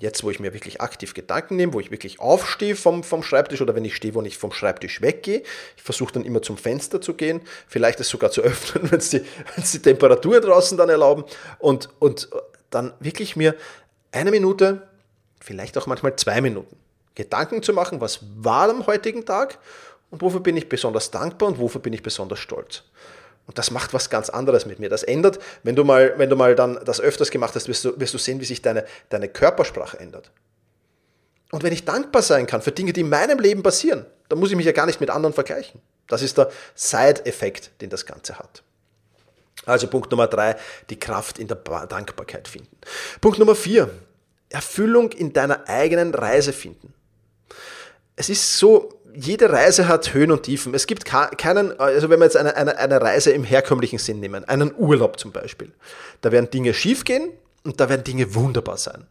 Jetzt, 0.00 0.24
wo 0.24 0.30
ich 0.30 0.40
mir 0.40 0.52
wirklich 0.52 0.80
aktiv 0.80 1.14
Gedanken 1.14 1.56
nehme, 1.56 1.72
wo 1.72 1.80
ich 1.80 1.92
wirklich 1.92 2.18
aufstehe 2.18 2.74
vom, 2.74 3.04
vom 3.04 3.22
Schreibtisch 3.22 3.62
oder 3.62 3.76
wenn 3.76 3.84
ich 3.84 3.94
stehe, 3.94 4.14
wo 4.14 4.22
ich 4.22 4.38
vom 4.38 4.52
Schreibtisch 4.52 5.00
weggehe, 5.00 5.42
ich 5.76 5.82
versuche 5.82 6.14
dann 6.14 6.24
immer 6.24 6.42
zum 6.42 6.56
Fenster 6.56 7.00
zu 7.00 7.14
gehen, 7.14 7.40
vielleicht 7.68 8.00
es 8.00 8.08
sogar 8.08 8.32
zu 8.32 8.40
öffnen, 8.42 8.90
wenn 8.90 8.98
es 8.98 9.10
die, 9.10 9.22
die 9.72 9.78
Temperaturen 9.78 10.42
draußen 10.42 10.76
dann 10.76 10.88
erlauben 10.88 11.24
und, 11.58 11.88
und 12.00 12.28
dann 12.70 12.92
wirklich 12.98 13.36
mir 13.36 13.54
eine 14.10 14.32
Minute, 14.32 14.88
vielleicht 15.40 15.78
auch 15.78 15.86
manchmal 15.86 16.16
zwei 16.16 16.40
Minuten 16.40 16.76
Gedanken 17.14 17.62
zu 17.62 17.72
machen, 17.72 18.00
was 18.00 18.20
war 18.36 18.68
am 18.68 18.86
heutigen 18.86 19.24
Tag 19.24 19.58
und 20.10 20.22
wofür 20.22 20.40
bin 20.40 20.56
ich 20.56 20.68
besonders 20.68 21.10
dankbar 21.10 21.48
und 21.48 21.58
wofür 21.58 21.80
bin 21.80 21.92
ich 21.92 22.02
besonders 22.02 22.40
stolz. 22.40 22.82
Und 23.46 23.58
das 23.58 23.70
macht 23.70 23.92
was 23.92 24.08
ganz 24.08 24.30
anderes 24.30 24.64
mit 24.64 24.78
mir. 24.78 24.88
Das 24.88 25.02
ändert, 25.02 25.38
wenn 25.62 25.76
du 25.76 25.84
mal, 25.84 26.14
wenn 26.16 26.30
du 26.30 26.36
mal 26.36 26.54
dann 26.54 26.78
das 26.84 27.00
öfters 27.00 27.30
gemacht 27.30 27.54
hast, 27.54 27.68
wirst 27.68 27.84
du, 27.84 27.98
wirst 28.00 28.14
du 28.14 28.18
sehen, 28.18 28.40
wie 28.40 28.44
sich 28.44 28.62
deine, 28.62 28.84
deine 29.10 29.28
Körpersprache 29.28 30.00
ändert. 30.00 30.30
Und 31.50 31.62
wenn 31.62 31.72
ich 31.72 31.84
dankbar 31.84 32.22
sein 32.22 32.46
kann 32.46 32.62
für 32.62 32.72
Dinge, 32.72 32.92
die 32.92 33.02
in 33.02 33.08
meinem 33.08 33.38
Leben 33.38 33.62
passieren, 33.62 34.06
dann 34.28 34.38
muss 34.38 34.50
ich 34.50 34.56
mich 34.56 34.66
ja 34.66 34.72
gar 34.72 34.86
nicht 34.86 35.00
mit 35.00 35.10
anderen 35.10 35.34
vergleichen. 35.34 35.80
Das 36.06 36.22
ist 36.22 36.38
der 36.38 36.50
Side-Effekt, 36.74 37.70
den 37.80 37.90
das 37.90 38.06
Ganze 38.06 38.38
hat. 38.38 38.62
Also 39.66 39.86
Punkt 39.86 40.10
Nummer 40.10 40.26
drei, 40.26 40.56
die 40.90 40.98
Kraft 40.98 41.38
in 41.38 41.48
der 41.48 41.56
Dankbarkeit 41.56 42.48
finden. 42.48 42.76
Punkt 43.20 43.38
Nummer 43.38 43.54
vier, 43.54 43.90
Erfüllung 44.48 45.12
in 45.12 45.32
deiner 45.32 45.68
eigenen 45.68 46.14
Reise 46.14 46.52
finden. 46.52 46.92
Es 48.16 48.28
ist 48.28 48.58
so, 48.58 49.00
jede 49.14 49.50
Reise 49.50 49.88
hat 49.88 50.12
Höhen 50.12 50.30
und 50.30 50.42
Tiefen. 50.42 50.74
Es 50.74 50.86
gibt 50.86 51.04
keinen, 51.04 51.78
also 51.78 52.10
wenn 52.10 52.18
wir 52.18 52.24
jetzt 52.24 52.36
eine, 52.36 52.56
eine, 52.56 52.76
eine 52.76 53.00
Reise 53.00 53.30
im 53.30 53.44
herkömmlichen 53.44 53.98
Sinn 53.98 54.20
nehmen, 54.20 54.44
einen 54.44 54.74
Urlaub 54.76 55.18
zum 55.18 55.32
Beispiel, 55.32 55.72
da 56.20 56.32
werden 56.32 56.50
Dinge 56.50 56.74
schiefgehen 56.74 57.30
und 57.62 57.80
da 57.80 57.88
werden 57.88 58.04
Dinge 58.04 58.34
wunderbar 58.34 58.76
sein. 58.76 59.06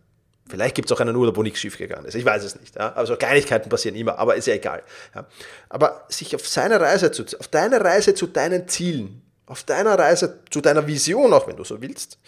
Vielleicht 0.49 0.75
gibt 0.75 0.91
es 0.91 0.95
auch 0.95 0.99
einen 0.99 1.15
Urlaub, 1.15 1.37
wo 1.37 1.43
nichts 1.43 1.59
schiefgegangen 1.59 2.05
ist. 2.05 2.15
Ich 2.15 2.25
weiß 2.25 2.43
es 2.43 2.59
nicht. 2.59 2.75
Ja? 2.75 2.93
Also 2.93 3.15
Kleinigkeiten 3.15 3.69
passieren 3.69 3.95
immer, 3.95 4.19
aber 4.19 4.35
ist 4.35 4.45
ja 4.45 4.53
egal. 4.53 4.83
Ja? 5.15 5.25
Aber 5.69 6.05
sich 6.09 6.35
auf 6.35 6.47
seine 6.47 6.79
Reise 6.79 7.11
zu, 7.11 7.23
auf 7.39 7.47
deine 7.47 7.81
Reise 7.81 8.13
zu 8.13 8.27
deinen 8.27 8.67
Zielen, 8.67 9.21
auf 9.45 9.63
deiner 9.63 9.97
Reise 9.97 10.39
zu 10.51 10.61
deiner 10.61 10.85
Vision, 10.85 11.33
auch 11.33 11.47
wenn 11.47 11.55
du 11.55 11.63
so 11.63 11.81
willst, 11.81 12.19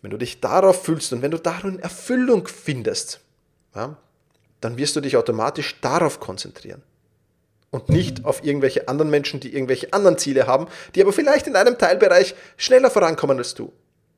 wenn 0.00 0.10
du 0.10 0.16
dich 0.16 0.40
darauf 0.40 0.84
fühlst 0.84 1.12
und 1.12 1.22
wenn 1.22 1.30
du 1.30 1.38
darin 1.38 1.78
Erfüllung 1.78 2.48
findest, 2.48 3.20
ja, 3.74 3.96
dann 4.60 4.78
wirst 4.78 4.96
du 4.96 5.00
dich 5.00 5.16
automatisch 5.16 5.80
darauf 5.80 6.20
konzentrieren. 6.20 6.82
Und 7.70 7.90
nicht 7.90 8.24
auf 8.24 8.42
irgendwelche 8.42 8.88
anderen 8.88 9.10
Menschen, 9.10 9.40
die 9.40 9.54
irgendwelche 9.54 9.92
anderen 9.92 10.16
Ziele 10.16 10.46
haben, 10.46 10.68
die 10.94 11.02
aber 11.02 11.12
vielleicht 11.12 11.46
in 11.46 11.54
einem 11.54 11.76
Teilbereich 11.76 12.34
schneller 12.56 12.90
vorankommen 12.90 13.36
als 13.36 13.54
du. 13.54 13.72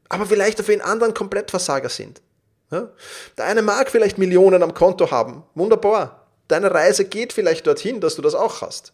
Aber 0.09 0.27
vielleicht 0.27 0.61
auf 0.61 0.69
einen 0.69 0.81
anderen 0.81 1.15
Komplettversager 1.15 1.89
sind. 1.89 2.23
Ja? 2.71 2.91
Der 3.37 3.47
eine 3.47 3.63
mag 3.63 3.91
vielleicht 3.91 4.19
Millionen 4.19 4.63
am 4.63 4.75
Konto 4.75 5.11
haben. 5.11 5.43
Wunderbar. 5.55 6.29
Deine 6.47 6.73
Reise 6.73 7.05
geht 7.05 7.33
vielleicht 7.33 7.67
dorthin, 7.67 8.01
dass 8.01 8.15
du 8.15 8.23
das 8.23 8.35
auch 8.35 8.63
hast. 8.63 8.93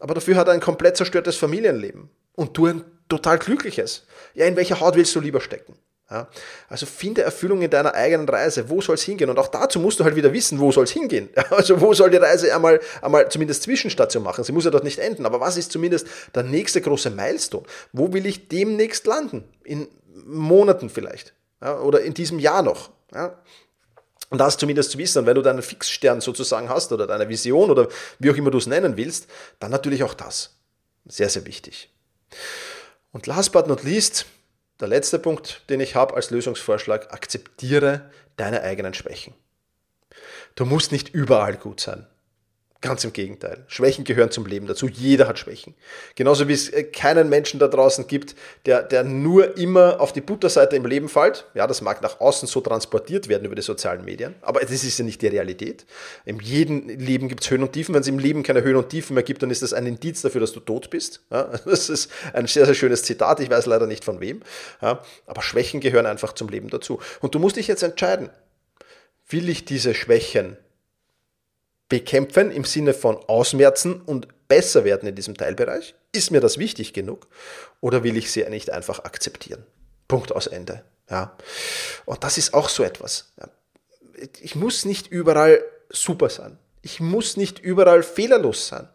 Aber 0.00 0.14
dafür 0.14 0.36
hat 0.36 0.48
er 0.48 0.54
ein 0.54 0.60
komplett 0.60 0.96
zerstörtes 0.96 1.36
Familienleben. 1.36 2.08
Und 2.34 2.56
du 2.56 2.66
ein 2.66 2.84
total 3.08 3.38
glückliches. 3.38 4.06
Ja, 4.34 4.46
in 4.46 4.56
welcher 4.56 4.80
Haut 4.80 4.94
willst 4.94 5.14
du 5.14 5.20
lieber 5.20 5.40
stecken? 5.40 5.76
Ja, 6.10 6.26
also 6.70 6.86
finde 6.86 7.20
Erfüllung 7.20 7.60
in 7.60 7.68
deiner 7.68 7.94
eigenen 7.94 8.26
Reise. 8.26 8.70
Wo 8.70 8.80
soll 8.80 8.94
es 8.94 9.02
hingehen? 9.02 9.28
Und 9.28 9.38
auch 9.38 9.48
dazu 9.48 9.78
musst 9.78 10.00
du 10.00 10.04
halt 10.04 10.16
wieder 10.16 10.32
wissen, 10.32 10.58
wo 10.58 10.72
soll 10.72 10.84
es 10.84 10.90
hingehen. 10.90 11.28
Also 11.50 11.80
wo 11.82 11.92
soll 11.92 12.08
die 12.08 12.16
Reise 12.16 12.54
einmal, 12.54 12.80
einmal 13.02 13.28
zumindest 13.28 13.64
Zwischenstation 13.64 14.22
machen? 14.22 14.42
Sie 14.42 14.52
muss 14.52 14.64
ja 14.64 14.70
dort 14.70 14.84
nicht 14.84 14.98
enden. 14.98 15.26
Aber 15.26 15.38
was 15.40 15.58
ist 15.58 15.70
zumindest 15.70 16.06
der 16.34 16.44
nächste 16.44 16.80
große 16.80 17.10
Milestone? 17.10 17.66
Wo 17.92 18.12
will 18.12 18.24
ich 18.24 18.48
demnächst 18.48 19.06
landen? 19.06 19.44
In 19.64 19.86
Monaten 20.24 20.88
vielleicht. 20.88 21.34
Ja, 21.60 21.78
oder 21.80 22.00
in 22.00 22.14
diesem 22.14 22.38
Jahr 22.38 22.62
noch. 22.62 22.90
Ja? 23.12 23.38
Und 24.30 24.38
das 24.38 24.56
zumindest 24.56 24.92
zu 24.92 24.98
wissen. 24.98 25.18
Und 25.18 25.26
wenn 25.26 25.34
du 25.34 25.42
deinen 25.42 25.62
Fixstern 25.62 26.22
sozusagen 26.22 26.70
hast 26.70 26.90
oder 26.90 27.06
deine 27.06 27.28
Vision 27.28 27.70
oder 27.70 27.88
wie 28.18 28.30
auch 28.30 28.36
immer 28.36 28.50
du 28.50 28.58
es 28.58 28.66
nennen 28.66 28.96
willst, 28.96 29.26
dann 29.58 29.70
natürlich 29.70 30.02
auch 30.02 30.14
das. 30.14 30.56
Sehr, 31.06 31.28
sehr 31.28 31.44
wichtig. 31.44 31.90
Und 33.12 33.26
last 33.26 33.52
but 33.52 33.66
not 33.66 33.82
least, 33.82 34.26
der 34.80 34.88
letzte 34.88 35.18
Punkt, 35.18 35.68
den 35.70 35.80
ich 35.80 35.94
habe 35.94 36.14
als 36.14 36.30
Lösungsvorschlag, 36.30 37.12
akzeptiere 37.12 38.10
deine 38.36 38.62
eigenen 38.62 38.94
Schwächen. 38.94 39.34
Du 40.54 40.64
musst 40.64 40.92
nicht 40.92 41.08
überall 41.10 41.56
gut 41.56 41.80
sein. 41.80 42.06
Ganz 42.80 43.02
im 43.02 43.12
Gegenteil. 43.12 43.64
Schwächen 43.66 44.04
gehören 44.04 44.30
zum 44.30 44.46
Leben 44.46 44.68
dazu. 44.68 44.86
Jeder 44.86 45.26
hat 45.26 45.40
Schwächen. 45.40 45.74
Genauso 46.14 46.46
wie 46.46 46.52
es 46.52 46.68
äh, 46.68 46.84
keinen 46.84 47.28
Menschen 47.28 47.58
da 47.58 47.66
draußen 47.66 48.06
gibt, 48.06 48.36
der, 48.66 48.84
der 48.84 49.02
nur 49.02 49.56
immer 49.56 50.00
auf 50.00 50.12
die 50.12 50.20
Butterseite 50.20 50.76
im 50.76 50.86
Leben 50.86 51.08
fällt. 51.08 51.46
Ja, 51.54 51.66
das 51.66 51.82
mag 51.82 52.00
nach 52.02 52.20
außen 52.20 52.46
so 52.46 52.60
transportiert 52.60 53.28
werden 53.28 53.46
über 53.46 53.56
die 53.56 53.62
sozialen 53.62 54.04
Medien, 54.04 54.36
aber 54.42 54.60
das 54.60 54.70
ist 54.70 54.96
ja 54.96 55.04
nicht 55.04 55.20
die 55.22 55.26
Realität. 55.26 55.86
In 56.24 56.38
jedem 56.38 56.88
Leben 56.88 57.28
gibt 57.28 57.42
es 57.42 57.50
Höhen 57.50 57.64
und 57.64 57.72
Tiefen. 57.72 57.96
Wenn 57.96 58.02
es 58.02 58.06
im 58.06 58.20
Leben 58.20 58.44
keine 58.44 58.62
Höhen 58.62 58.76
und 58.76 58.90
Tiefen 58.90 59.14
mehr 59.14 59.24
gibt, 59.24 59.42
dann 59.42 59.50
ist 59.50 59.62
das 59.62 59.72
ein 59.72 59.84
Indiz 59.84 60.22
dafür, 60.22 60.40
dass 60.40 60.52
du 60.52 60.60
tot 60.60 60.88
bist. 60.88 61.22
Ja, 61.32 61.50
das 61.64 61.90
ist 61.90 62.12
ein 62.32 62.46
sehr, 62.46 62.64
sehr 62.64 62.74
schönes 62.74 63.02
Zitat. 63.02 63.40
Ich 63.40 63.50
weiß 63.50 63.66
leider 63.66 63.88
nicht 63.88 64.04
von 64.04 64.20
wem. 64.20 64.40
Ja, 64.80 65.02
aber 65.26 65.42
Schwächen 65.42 65.80
gehören 65.80 66.06
einfach 66.06 66.32
zum 66.32 66.48
Leben 66.48 66.70
dazu. 66.70 67.00
Und 67.22 67.34
du 67.34 67.40
musst 67.40 67.56
dich 67.56 67.66
jetzt 67.66 67.82
entscheiden. 67.82 68.30
Will 69.28 69.48
ich 69.48 69.64
diese 69.64 69.94
Schwächen 69.94 70.56
bekämpfen 71.88 72.50
im 72.50 72.64
Sinne 72.64 72.94
von 72.94 73.16
ausmerzen 73.16 74.00
und 74.02 74.28
besser 74.48 74.84
werden 74.84 75.08
in 75.08 75.14
diesem 75.14 75.36
Teilbereich? 75.36 75.94
Ist 76.12 76.30
mir 76.30 76.40
das 76.40 76.58
wichtig 76.58 76.92
genug? 76.92 77.28
Oder 77.80 78.02
will 78.02 78.16
ich 78.16 78.30
sie 78.32 78.44
nicht 78.48 78.70
einfach 78.70 79.04
akzeptieren? 79.04 79.64
Punkt 80.08 80.32
aus 80.32 80.46
Ende. 80.46 80.84
Ja. 81.10 81.36
Und 82.04 82.24
das 82.24 82.38
ist 82.38 82.54
auch 82.54 82.68
so 82.68 82.82
etwas. 82.82 83.32
Ich 84.40 84.54
muss 84.54 84.84
nicht 84.84 85.06
überall 85.08 85.62
super 85.90 86.28
sein. 86.28 86.58
Ich 86.82 87.00
muss 87.00 87.36
nicht 87.36 87.58
überall 87.58 88.02
fehlerlos 88.02 88.68
sein. 88.68 88.88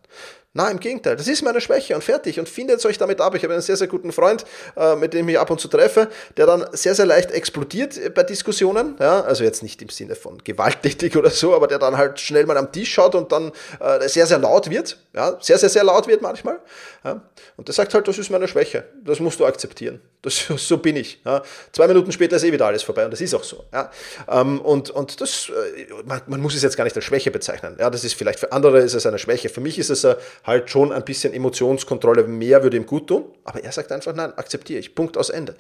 Na, 0.56 0.70
im 0.70 0.80
Gegenteil, 0.80 1.16
das 1.16 1.28
ist 1.28 1.42
meine 1.42 1.60
Schwäche 1.60 1.96
und 1.96 2.04
fertig 2.04 2.40
und 2.40 2.48
findet 2.48 2.86
euch 2.86 3.00
damit 3.00 3.20
ab. 3.20 3.34
Ich 3.34 3.44
habe 3.44 3.54
einen 3.54 3.64
sehr, 3.64 3.76
sehr 3.76 3.88
guten 3.88 4.12
Freund, 4.12 4.46
äh, 4.78 4.96
mit 4.96 5.16
dem 5.16 5.28
ich 5.28 5.40
ab 5.40 5.50
und 5.50 5.60
zu 5.60 5.68
treffe, 5.68 6.10
der 6.38 6.46
dann 6.46 6.68
sehr, 6.74 6.94
sehr 6.94 7.08
leicht 7.08 7.32
explodiert 7.32 8.14
bei 8.14 8.22
Diskussionen. 8.22 8.96
Ja, 9.00 9.22
also 9.22 9.44
jetzt 9.44 9.64
nicht 9.64 9.82
im 9.82 9.90
Sinne 9.90 10.14
von 10.14 10.38
gewalttätig 10.44 11.18
oder 11.18 11.32
so, 11.32 11.56
aber 11.56 11.66
der 11.66 11.80
dann 11.80 11.98
halt 11.98 12.20
schnell 12.20 12.46
mal 12.46 12.58
am 12.58 12.72
Tisch 12.72 12.94
schaut 12.94 13.16
und 13.16 13.32
dann 13.32 13.52
äh, 13.80 14.08
sehr, 14.08 14.28
sehr 14.28 14.38
laut 14.38 14.70
wird. 14.70 15.00
Ja, 15.16 15.40
sehr, 15.42 15.58
sehr, 15.58 15.70
sehr 15.70 15.84
laut 15.84 16.08
wird 16.08 16.22
manchmal. 16.22 16.60
Ja, 17.04 17.24
und 17.58 17.68
der 17.68 17.74
sagt 17.74 17.92
halt, 17.96 18.08
das 18.08 18.20
ist 18.20 18.30
meine 18.30 18.48
Schwäche. 18.48 18.84
Das 19.04 19.20
musst 19.20 19.40
du 19.40 19.48
akzeptieren. 19.48 20.02
Das, 20.22 20.38
so 20.58 20.78
bin 20.78 20.96
ich. 20.96 21.20
Ja. 21.26 21.42
Zwei 21.72 21.88
Minuten 21.88 22.12
später 22.12 22.36
ist 22.36 22.44
eh 22.44 22.52
wieder 22.52 22.68
alles 22.68 22.84
vorbei 22.84 23.06
und 23.06 23.12
das 23.12 23.22
ist 23.22 23.34
auch 23.34 23.44
so. 23.44 23.66
Ja. 23.74 23.92
Ähm, 24.30 24.62
und, 24.62 24.92
und 24.92 25.20
das, 25.20 25.50
äh, 25.50 25.86
man, 26.06 26.22
man, 26.28 26.42
muss 26.42 26.56
es 26.56 26.62
jetzt 26.62 26.78
gar 26.78 26.84
nicht 26.84 26.96
als 26.96 27.06
Schwäche 27.06 27.32
bezeichnen. 27.32 27.76
Ja, 27.80 27.90
das 27.90 28.04
ist 28.04 28.14
vielleicht 28.14 28.40
für 28.40 28.52
andere 28.52 28.80
ist 28.80 28.94
es 28.94 29.06
eine 29.06 29.20
Schwäche. 29.20 29.50
Für 29.50 29.62
mich 29.62 29.78
ist 29.78 29.90
es 29.90 30.06
halt 30.44 30.70
schon 30.70 30.92
ein 30.92 31.06
bisschen 31.06 31.34
Emotionskontrolle 31.34 32.24
mehr 32.24 32.64
würde 32.64 32.78
ihm 32.78 32.86
gut 32.86 33.08
tun, 33.08 33.26
aber 33.44 33.64
er 33.64 33.72
sagt 33.72 33.92
einfach, 33.92 34.14
nein, 34.14 34.34
akzeptiere 34.38 34.80
ich, 34.80 34.96
Punkt 34.96 35.18
aus 35.18 35.30
Ende. 35.30 35.56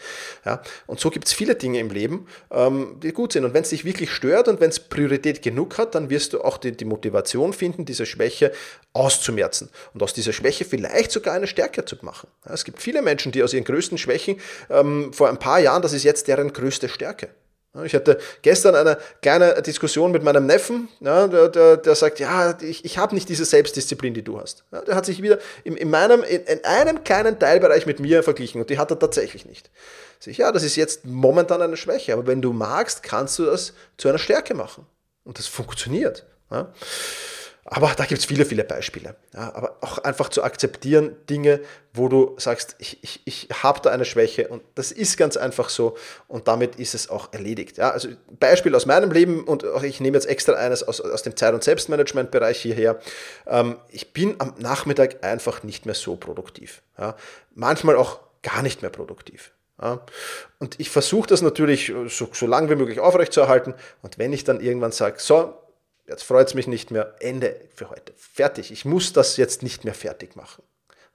Ja? 0.46 0.62
Und 0.88 1.00
so 1.00 1.10
gibt 1.10 1.28
es 1.28 1.34
viele 1.34 1.56
Dinge 1.56 1.80
im 1.80 1.89
Leben, 1.89 2.28
ähm, 2.52 2.98
die 3.02 3.13
gut 3.13 3.34
sind. 3.34 3.46
Und 3.46 3.54
wenn 3.54 3.63
es 3.63 3.69
dich 3.69 3.86
wirklich 3.86 4.12
stört 4.12 4.48
und 4.48 4.60
wenn 4.60 4.69
es 4.69 4.80
Priorität 4.80 5.41
genug 5.41 5.78
hat, 5.78 5.96
dann 5.96 6.10
wirst 6.10 6.34
du 6.34 6.41
auch 6.41 6.58
die, 6.58 6.72
die 6.72 6.86
Motivation 6.86 7.54
finden, 7.54 7.86
diese 7.86 8.06
Schwäche 8.06 8.52
auszumerzen 8.93 9.69
und 9.93 10.04
aus 10.04 10.13
dieser 10.13 10.34
Schwäche 10.34 10.65
vielleicht 10.65 11.12
sogar 11.12 11.34
eine 11.34 11.48
Stärke 11.48 11.86
zu 11.86 11.96
machen. 12.02 12.30
Ja, 12.46 12.54
es 12.54 12.63
gibt 12.63 12.82
viele 12.82 13.02
Menschen, 13.02 13.32
die 13.32 13.43
aus 13.43 13.54
ihren 13.54 13.63
größten 13.63 13.98
Schwächen 13.98 14.39
ähm, 14.69 15.13
vor 15.13 15.30
ein 15.30 15.39
paar 15.39 15.60
Jahren, 15.60 15.82
das 15.82 15.93
ist 15.93 16.04
jetzt 16.04 16.28
deren 16.28 16.54
größte 16.54 16.89
Stärke. 16.89 17.30
Ich 17.86 17.95
hatte 17.95 18.19
gestern 18.43 18.75
eine 18.75 18.99
kleine 19.23 19.59
Diskussion 19.63 20.12
mit 20.12 20.21
meinem 20.21 20.45
Neffen, 20.45 20.89
ja, 20.99 21.27
der, 21.27 21.49
der, 21.49 21.77
der, 21.77 21.95
sagt, 21.95 22.19
ja, 22.19 22.55
ich, 22.62 22.86
ich 22.86 22.99
habe 22.99 23.15
nicht 23.15 23.29
diese 23.29 23.45
Selbstdisziplin, 23.45 24.13
die 24.13 24.21
du 24.21 24.39
hast. 24.39 24.63
Ja, 24.71 24.81
der 24.81 24.95
hat 24.95 25.07
sich 25.07 25.23
wieder 25.23 25.39
in, 25.63 25.75
in, 25.75 25.89
meinem, 25.89 26.21
in, 26.21 26.43
in, 26.43 26.63
einem 26.65 27.03
kleinen 27.03 27.39
Teilbereich 27.39 27.88
mit 27.88 27.99
mir 27.99 28.21
verglichen 28.21 28.62
und 28.62 28.69
die 28.69 28.77
hat 28.77 28.91
er 28.91 28.99
tatsächlich 28.99 29.45
nicht. 29.45 29.71
Sag 30.19 30.38
ja, 30.38 30.51
das 30.51 30.62
ist 30.62 30.75
jetzt 30.75 31.05
momentan 31.05 31.63
eine 31.63 31.75
Schwäche, 31.75 32.13
aber 32.13 32.27
wenn 32.27 32.43
du 32.43 32.53
magst, 32.53 33.01
kannst 33.01 33.39
du 33.39 33.45
das 33.45 33.73
zu 33.97 34.07
einer 34.07 34.19
Stärke 34.19 34.53
machen. 34.53 34.86
Und 35.23 35.39
das 35.39 35.47
funktioniert. 35.47 36.25
Ja. 36.51 36.71
Aber 37.65 37.93
da 37.95 38.06
gibt 38.06 38.19
es 38.19 38.26
viele, 38.26 38.45
viele 38.45 38.65
Beispiele. 38.65 39.15
Ja, 39.34 39.54
aber 39.56 39.78
auch 39.82 39.97
einfach 39.99 40.30
zu 40.30 40.43
akzeptieren, 40.43 41.15
Dinge, 41.30 41.62
wo 41.93 42.10
du 42.10 42.36
sagst, 42.38 42.76
ich, 42.80 43.02
ich, 43.04 43.21
ich 43.26 43.47
habe 43.63 43.80
da 43.82 43.89
eine 43.91 44.04
Schwäche 44.04 44.49
und 44.49 44.62
das 44.76 44.91
ist 44.91 45.17
ganz 45.17 45.38
einfach 45.38 45.69
so 45.69 45.95
und 46.28 46.47
damit 46.47 46.76
ist 46.76 46.93
es 46.93 47.10
auch 47.10 47.32
erledigt. 47.32 47.78
Ja, 47.78 47.91
also 47.91 48.10
Beispiel 48.39 48.76
aus 48.76 48.86
meinem 48.86 49.12
Leben 49.12 49.45
und 49.45 49.65
ich 49.84 50.02
nehme 50.02 50.17
jetzt 50.17 50.26
extra 50.26 50.54
eines 50.54 50.84
aus, 50.84 50.99
aus 50.99 51.23
dem 51.23 51.38
Zeit- 51.38 51.54
und 51.54 51.63
Selbstmanagement-Bereich 51.63 52.62
hierher. 52.62 52.99
Ähm, 53.47 53.78
ich 53.89 54.12
bin 54.12 54.36
am 54.39 54.56
Nachmittag 54.58 55.23
einfach 55.23 55.63
nicht 55.63 55.86
mehr 55.86 55.95
so 55.95 56.17
produktiv. 56.17 56.82
Ja, 56.97 57.15
manchmal 57.56 57.95
auch 57.95 58.19
gar 58.41 58.62
nicht 58.62 58.82
mehr 58.82 58.91
produktiv. 58.91 59.54
Ja, 59.82 60.02
und 60.60 60.80
ich 60.80 60.89
versuche 60.89 61.28
das 61.28 61.41
natürlich 61.41 61.93
so, 62.08 62.30
so 62.32 62.45
lange 62.45 62.69
wie 62.69 62.76
möglich 62.76 62.99
aufrechtzuerhalten. 62.99 63.73
Und 64.02 64.17
wenn 64.17 64.34
ich 64.34 64.43
dann 64.43 64.60
irgendwann 64.60 64.91
sage, 64.91 65.15
so, 65.17 65.56
Jetzt 66.07 66.23
freut 66.23 66.47
es 66.47 66.53
mich 66.53 66.67
nicht 66.67 66.91
mehr. 66.91 67.15
Ende 67.19 67.59
für 67.73 67.89
heute. 67.89 68.13
Fertig. 68.17 68.71
Ich 68.71 68.85
muss 68.85 69.13
das 69.13 69.37
jetzt 69.37 69.63
nicht 69.63 69.83
mehr 69.85 69.93
fertig 69.93 70.35
machen. 70.35 70.63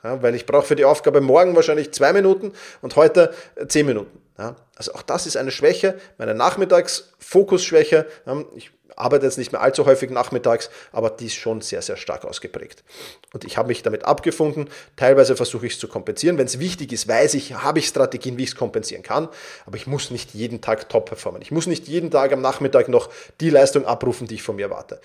Ja, 0.05 0.23
weil 0.23 0.35
ich 0.35 0.47
brauche 0.47 0.67
für 0.67 0.77
die 0.77 0.85
Aufgabe 0.85 1.21
morgen 1.21 1.57
wahrscheinlich 1.57 1.93
zwei 1.93 2.13
Minuten 2.13 2.53
und 2.83 2.95
heute 2.97 3.35
äh, 3.57 3.67
zehn 3.67 3.87
Minuten. 3.87 4.23
Ja, 4.39 4.55
also 4.77 4.95
auch 4.95 5.03
das 5.03 5.27
ist 5.27 5.37
eine 5.37 5.51
Schwäche, 5.51 5.99
meine 6.17 6.35
Nachmittagsfokusschwäche. 6.35 8.07
Ich 8.55 8.71
arbeite 8.95 9.27
jetzt 9.27 9.39
nicht 9.39 9.51
mehr 9.51 9.61
allzu 9.61 9.85
häufig 9.87 10.11
nachmittags, 10.11 10.71
aber 10.93 11.11
die 11.11 11.27
ist 11.27 11.35
schon 11.35 11.61
sehr, 11.61 11.83
sehr 11.83 11.97
stark 11.97 12.25
ausgeprägt. 12.25 12.85
Und 13.33 13.45
ich 13.45 13.57
habe 13.57 13.67
mich 13.67 13.83
damit 13.83 14.05
abgefunden. 14.05 14.69
Teilweise 14.95 15.35
versuche 15.35 15.67
ich 15.67 15.75
es 15.75 15.79
zu 15.81 15.89
kompensieren. 15.89 16.39
Wenn 16.39 16.47
es 16.47 16.61
wichtig 16.61 16.93
ist, 16.93 17.09
weiß 17.09 17.35
ich, 17.35 17.55
habe 17.55 17.81
ich 17.81 17.89
Strategien, 17.89 18.39
wie 18.39 18.45
ich 18.45 18.51
es 18.51 18.57
kompensieren 18.57 19.03
kann. 19.03 19.29
Aber 19.67 19.77
ich 19.77 19.89
muss 19.89 20.13
nicht 20.13 20.35
jeden 20.35 20.61
Tag 20.61 20.89
top 20.89 21.07
performen. 21.07 21.43
Ich 21.43 21.51
muss 21.51 21.67
nicht 21.67 21.89
jeden 21.89 22.13
Tag 22.13 22.33
am 22.33 22.41
Nachmittag 22.41 22.89
noch 22.89 23.11
die 23.41 23.51
Leistung 23.51 23.87
abrufen, 23.87 24.29
die 24.29 24.37
ich 24.37 24.43
von 24.43 24.55
mir 24.55 24.67
erwarte. 24.67 25.01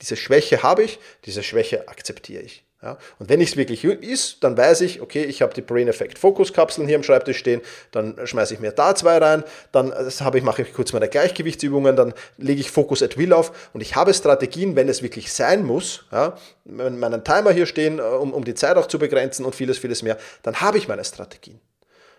Diese 0.00 0.16
Schwäche 0.16 0.62
habe 0.62 0.82
ich, 0.82 0.98
diese 1.24 1.42
Schwäche 1.42 1.88
akzeptiere 1.88 2.42
ich. 2.42 2.64
Ja, 2.80 2.96
und 3.18 3.28
wenn 3.28 3.40
es 3.40 3.56
wirklich 3.56 3.82
ist, 3.82 4.44
dann 4.44 4.56
weiß 4.56 4.82
ich, 4.82 5.00
okay, 5.00 5.24
ich 5.24 5.42
habe 5.42 5.52
die 5.52 5.62
Brain 5.62 5.88
Effect 5.88 6.16
Focus 6.16 6.52
Kapseln 6.52 6.86
hier 6.86 6.94
am 6.94 7.02
Schreibtisch 7.02 7.38
stehen, 7.38 7.60
dann 7.90 8.16
schmeiße 8.24 8.54
ich 8.54 8.60
mir 8.60 8.70
da 8.70 8.94
zwei 8.94 9.18
rein, 9.18 9.42
dann 9.72 9.92
habe 10.20 10.38
ich, 10.38 10.44
mache 10.44 10.62
ich 10.62 10.72
kurz 10.72 10.92
meine 10.92 11.08
Gleichgewichtsübungen, 11.08 11.96
dann 11.96 12.14
lege 12.36 12.60
ich 12.60 12.70
Focus 12.70 13.02
at 13.02 13.18
Will 13.18 13.32
auf 13.32 13.70
und 13.72 13.80
ich 13.80 13.96
habe 13.96 14.14
Strategien, 14.14 14.76
wenn 14.76 14.88
es 14.88 15.02
wirklich 15.02 15.32
sein 15.32 15.64
muss, 15.64 16.04
ja, 16.12 16.36
meinen 16.64 17.24
Timer 17.24 17.50
hier 17.50 17.66
stehen, 17.66 17.98
um, 17.98 18.32
um 18.32 18.44
die 18.44 18.54
Zeit 18.54 18.76
auch 18.76 18.86
zu 18.86 19.00
begrenzen 19.00 19.44
und 19.44 19.56
vieles, 19.56 19.78
vieles 19.78 20.04
mehr, 20.04 20.16
dann 20.44 20.60
habe 20.60 20.78
ich 20.78 20.86
meine 20.86 21.04
Strategien. 21.04 21.58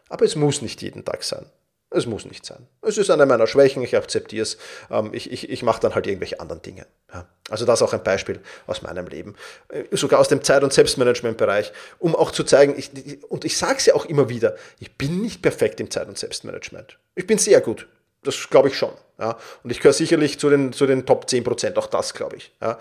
Aber 0.10 0.26
es 0.26 0.36
muss 0.36 0.62
nicht 0.62 0.82
jeden 0.82 1.06
Tag 1.06 1.24
sein. 1.24 1.46
Es 1.92 2.06
muss 2.06 2.26
nicht 2.26 2.46
sein. 2.46 2.68
Es 2.84 2.98
ist 3.00 3.10
eine 3.10 3.26
meiner 3.26 3.48
Schwächen, 3.48 3.82
ich 3.82 3.98
akzeptiere 3.98 4.44
es. 4.44 4.58
Ähm, 4.92 5.12
ich 5.14 5.32
ich, 5.32 5.50
ich 5.50 5.64
mache 5.64 5.82
dann 5.82 5.96
halt 5.96 6.06
irgendwelche 6.06 6.40
anderen 6.40 6.62
Dinge. 6.62 6.86
Also 7.50 7.66
das 7.66 7.82
ist 7.82 7.88
auch 7.88 7.94
ein 7.94 8.04
Beispiel 8.04 8.40
aus 8.68 8.84
meinem 8.84 9.08
Leben. 9.08 9.36
Äh, 9.70 9.86
sogar 9.96 10.20
aus 10.20 10.28
dem 10.28 10.44
Zeit- 10.44 10.64
und 10.64 10.72
Selbstmanagement-Bereich, 10.72 11.72
um 11.98 12.16
auch 12.16 12.32
zu 12.32 12.44
zeigen, 12.44 12.76
ich, 12.78 12.92
und 13.30 13.44
ich 13.44 13.58
sage 13.58 13.78
es 13.78 13.88
ja 13.88 13.96
auch 13.96 14.06
immer 14.06 14.30
wieder, 14.30 14.56
ich 14.80 14.96
bin 14.98 15.22
nicht 15.22 15.42
perfekt 15.42 15.80
im 15.80 15.90
Zeit- 15.90 16.08
und 16.08 16.18
Selbstmanagement. 16.18 17.00
Ich 17.16 17.26
bin 17.26 17.40
sehr 17.40 17.62
gut. 17.62 17.88
Das 18.24 18.50
glaube 18.50 18.68
ich 18.68 18.78
schon. 18.78 18.92
Ja. 19.18 19.38
Und 19.64 19.72
ich 19.72 19.80
gehöre 19.80 19.94
sicherlich 19.94 20.40
zu 20.40 20.50
den, 20.50 20.74
zu 20.74 20.86
den 20.86 21.06
Top 21.06 21.30
10 21.30 21.44
Prozent, 21.44 21.78
auch 21.78 21.88
das 21.88 22.14
glaube 22.14 22.36
ich. 22.36 22.54
Ja. 22.62 22.78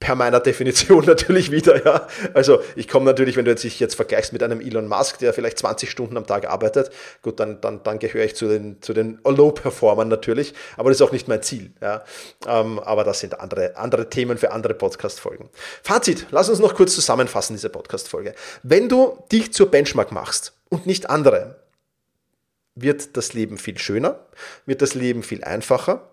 Per 0.00 0.14
meiner 0.14 0.38
Definition 0.38 1.04
natürlich 1.06 1.50
wieder, 1.50 1.84
ja. 1.84 2.06
Also 2.32 2.60
ich 2.76 2.86
komme 2.86 3.04
natürlich, 3.04 3.36
wenn 3.36 3.44
du 3.44 3.50
jetzt 3.50 3.64
dich 3.64 3.80
jetzt 3.80 3.96
vergleichst 3.96 4.32
mit 4.32 4.42
einem 4.42 4.60
Elon 4.60 4.86
Musk, 4.86 5.18
der 5.18 5.32
vielleicht 5.32 5.58
20 5.58 5.90
Stunden 5.90 6.16
am 6.16 6.26
Tag 6.26 6.48
arbeitet, 6.48 6.90
gut, 7.22 7.40
dann, 7.40 7.60
dann, 7.60 7.82
dann 7.82 7.98
gehöre 7.98 8.24
ich 8.24 8.36
zu 8.36 8.46
den, 8.46 8.80
zu 8.80 8.92
den 8.92 9.18
Low-Performern 9.24 10.08
natürlich, 10.08 10.54
aber 10.76 10.90
das 10.90 11.00
ist 11.00 11.06
auch 11.06 11.12
nicht 11.12 11.26
mein 11.26 11.42
Ziel, 11.42 11.72
ja. 11.80 12.04
Ähm, 12.46 12.78
aber 12.78 13.02
das 13.02 13.20
sind 13.20 13.40
andere, 13.40 13.76
andere 13.76 14.08
Themen 14.08 14.38
für 14.38 14.52
andere 14.52 14.74
Podcast-Folgen. 14.74 15.50
Fazit, 15.82 16.26
lass 16.30 16.48
uns 16.48 16.60
noch 16.60 16.74
kurz 16.74 16.94
zusammenfassen, 16.94 17.56
diese 17.56 17.68
Podcast-Folge. 17.68 18.34
Wenn 18.62 18.88
du 18.88 19.18
dich 19.32 19.52
zur 19.52 19.70
Benchmark 19.70 20.12
machst 20.12 20.52
und 20.68 20.86
nicht 20.86 21.10
andere, 21.10 21.56
wird 22.82 23.16
das 23.16 23.32
Leben 23.32 23.58
viel 23.58 23.78
schöner, 23.78 24.20
wird 24.66 24.82
das 24.82 24.94
Leben 24.94 25.22
viel 25.22 25.42
einfacher, 25.44 26.08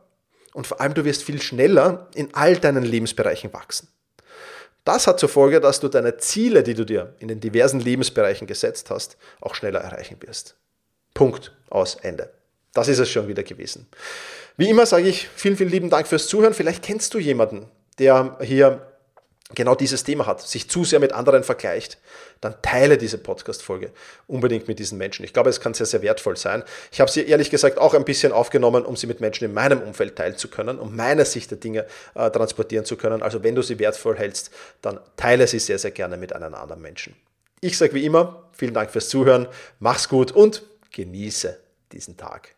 und 0.56 0.66
vor 0.66 0.80
allem 0.80 0.94
du 0.94 1.04
wirst 1.04 1.24
viel 1.24 1.42
schneller 1.42 2.08
in 2.16 2.34
all 2.34 2.56
deinen 2.56 2.84
Lebensbereichen 2.84 3.52
wachsen. 3.52 3.90
Das 4.86 5.06
hat 5.06 5.20
zur 5.20 5.28
Folge, 5.28 5.60
dass 5.60 5.82
du 5.82 5.90
deine 5.90 6.18
Ziele, 6.18 6.64
die 6.64 6.76
du 6.76 6.86
dir 6.86 7.14
in 7.20 7.28
den 7.28 7.42
diversen 7.42 7.82
Lebensbereichen 7.82 8.48
gesetzt 8.48 8.90
hast, 8.90 9.18
auch 9.42 9.54
schneller 9.54 9.82
erreichen 9.82 10.16
wirst. 10.22 10.56
Punkt 11.14 11.52
aus 11.70 11.96
Ende. 11.96 12.32
Das 12.74 12.88
ist 12.88 13.00
es 13.00 13.10
schon 13.10 13.28
wieder 13.28 13.44
gewesen. 13.44 13.88
Wie 14.56 14.70
immer 14.70 14.86
sage 14.86 15.10
ich 15.10 15.28
vielen, 15.36 15.58
vielen 15.58 15.72
lieben 15.72 15.90
Dank 15.90 16.08
fürs 16.08 16.28
Zuhören. 16.28 16.54
Vielleicht 16.54 16.84
kennst 16.84 17.14
du 17.14 17.20
jemanden, 17.20 17.68
der 18.00 18.38
hier 18.42 18.95
genau 19.54 19.76
dieses 19.76 20.04
Thema 20.04 20.26
hat, 20.26 20.42
sich 20.42 20.70
zu 20.70 20.84
sehr 20.84 21.00
mit 21.00 21.14
anderen 21.14 21.44
vergleicht, 21.44 22.00
dann 22.42 22.56
teile 22.64 22.98
diese 22.98 23.20
Podcast-Folge 23.20 23.92
unbedingt 24.28 24.68
mit 24.68 24.80
diesen 24.80 24.98
Menschen. 24.98 25.24
Ich 25.24 25.34
glaube, 25.34 25.52
es 25.52 25.60
kann 25.60 25.76
sehr, 25.76 25.86
sehr 25.86 26.02
wertvoll 26.02 26.36
sein. 26.36 26.64
Ich 26.92 27.00
habe 27.00 27.12
sie 27.12 27.28
ehrlich 27.28 27.52
gesagt 27.52 27.78
auch 27.78 27.94
ein 27.94 28.06
bisschen 28.06 28.32
aufgenommen, 28.32 28.86
um 28.86 28.96
sie 28.96 29.06
mit 29.06 29.22
Menschen 29.22 29.46
in 29.46 29.54
meinem 29.54 29.82
Umfeld 29.82 30.16
teilen 30.16 30.36
zu 30.38 30.50
können, 30.50 30.80
um 30.80 30.96
meine 30.96 31.26
Sicht 31.26 31.52
der 31.52 31.60
Dinge 31.60 31.86
äh, 32.16 32.32
transportieren 32.32 32.86
zu 32.86 32.98
können. 32.98 33.22
Also 33.22 33.44
wenn 33.44 33.54
du 33.54 33.62
sie 33.62 33.78
wertvoll 33.78 34.18
hältst, 34.18 34.50
dann 34.82 35.00
teile 35.16 35.46
sie 35.46 35.60
sehr, 35.60 35.78
sehr 35.78 35.92
gerne 35.92 36.18
mit 36.18 36.34
einem 36.34 36.56
anderen 36.56 36.82
Menschen. 36.82 37.16
Ich 37.62 37.78
sage 37.78 37.94
wie 37.94 38.06
immer, 38.06 38.50
vielen 38.52 38.74
Dank 38.74 38.90
fürs 38.92 39.10
Zuhören, 39.10 39.48
mach's 39.80 40.10
gut 40.10 40.32
und 40.32 40.64
genieße 40.92 41.60
diesen 41.92 42.18
Tag. 42.18 42.56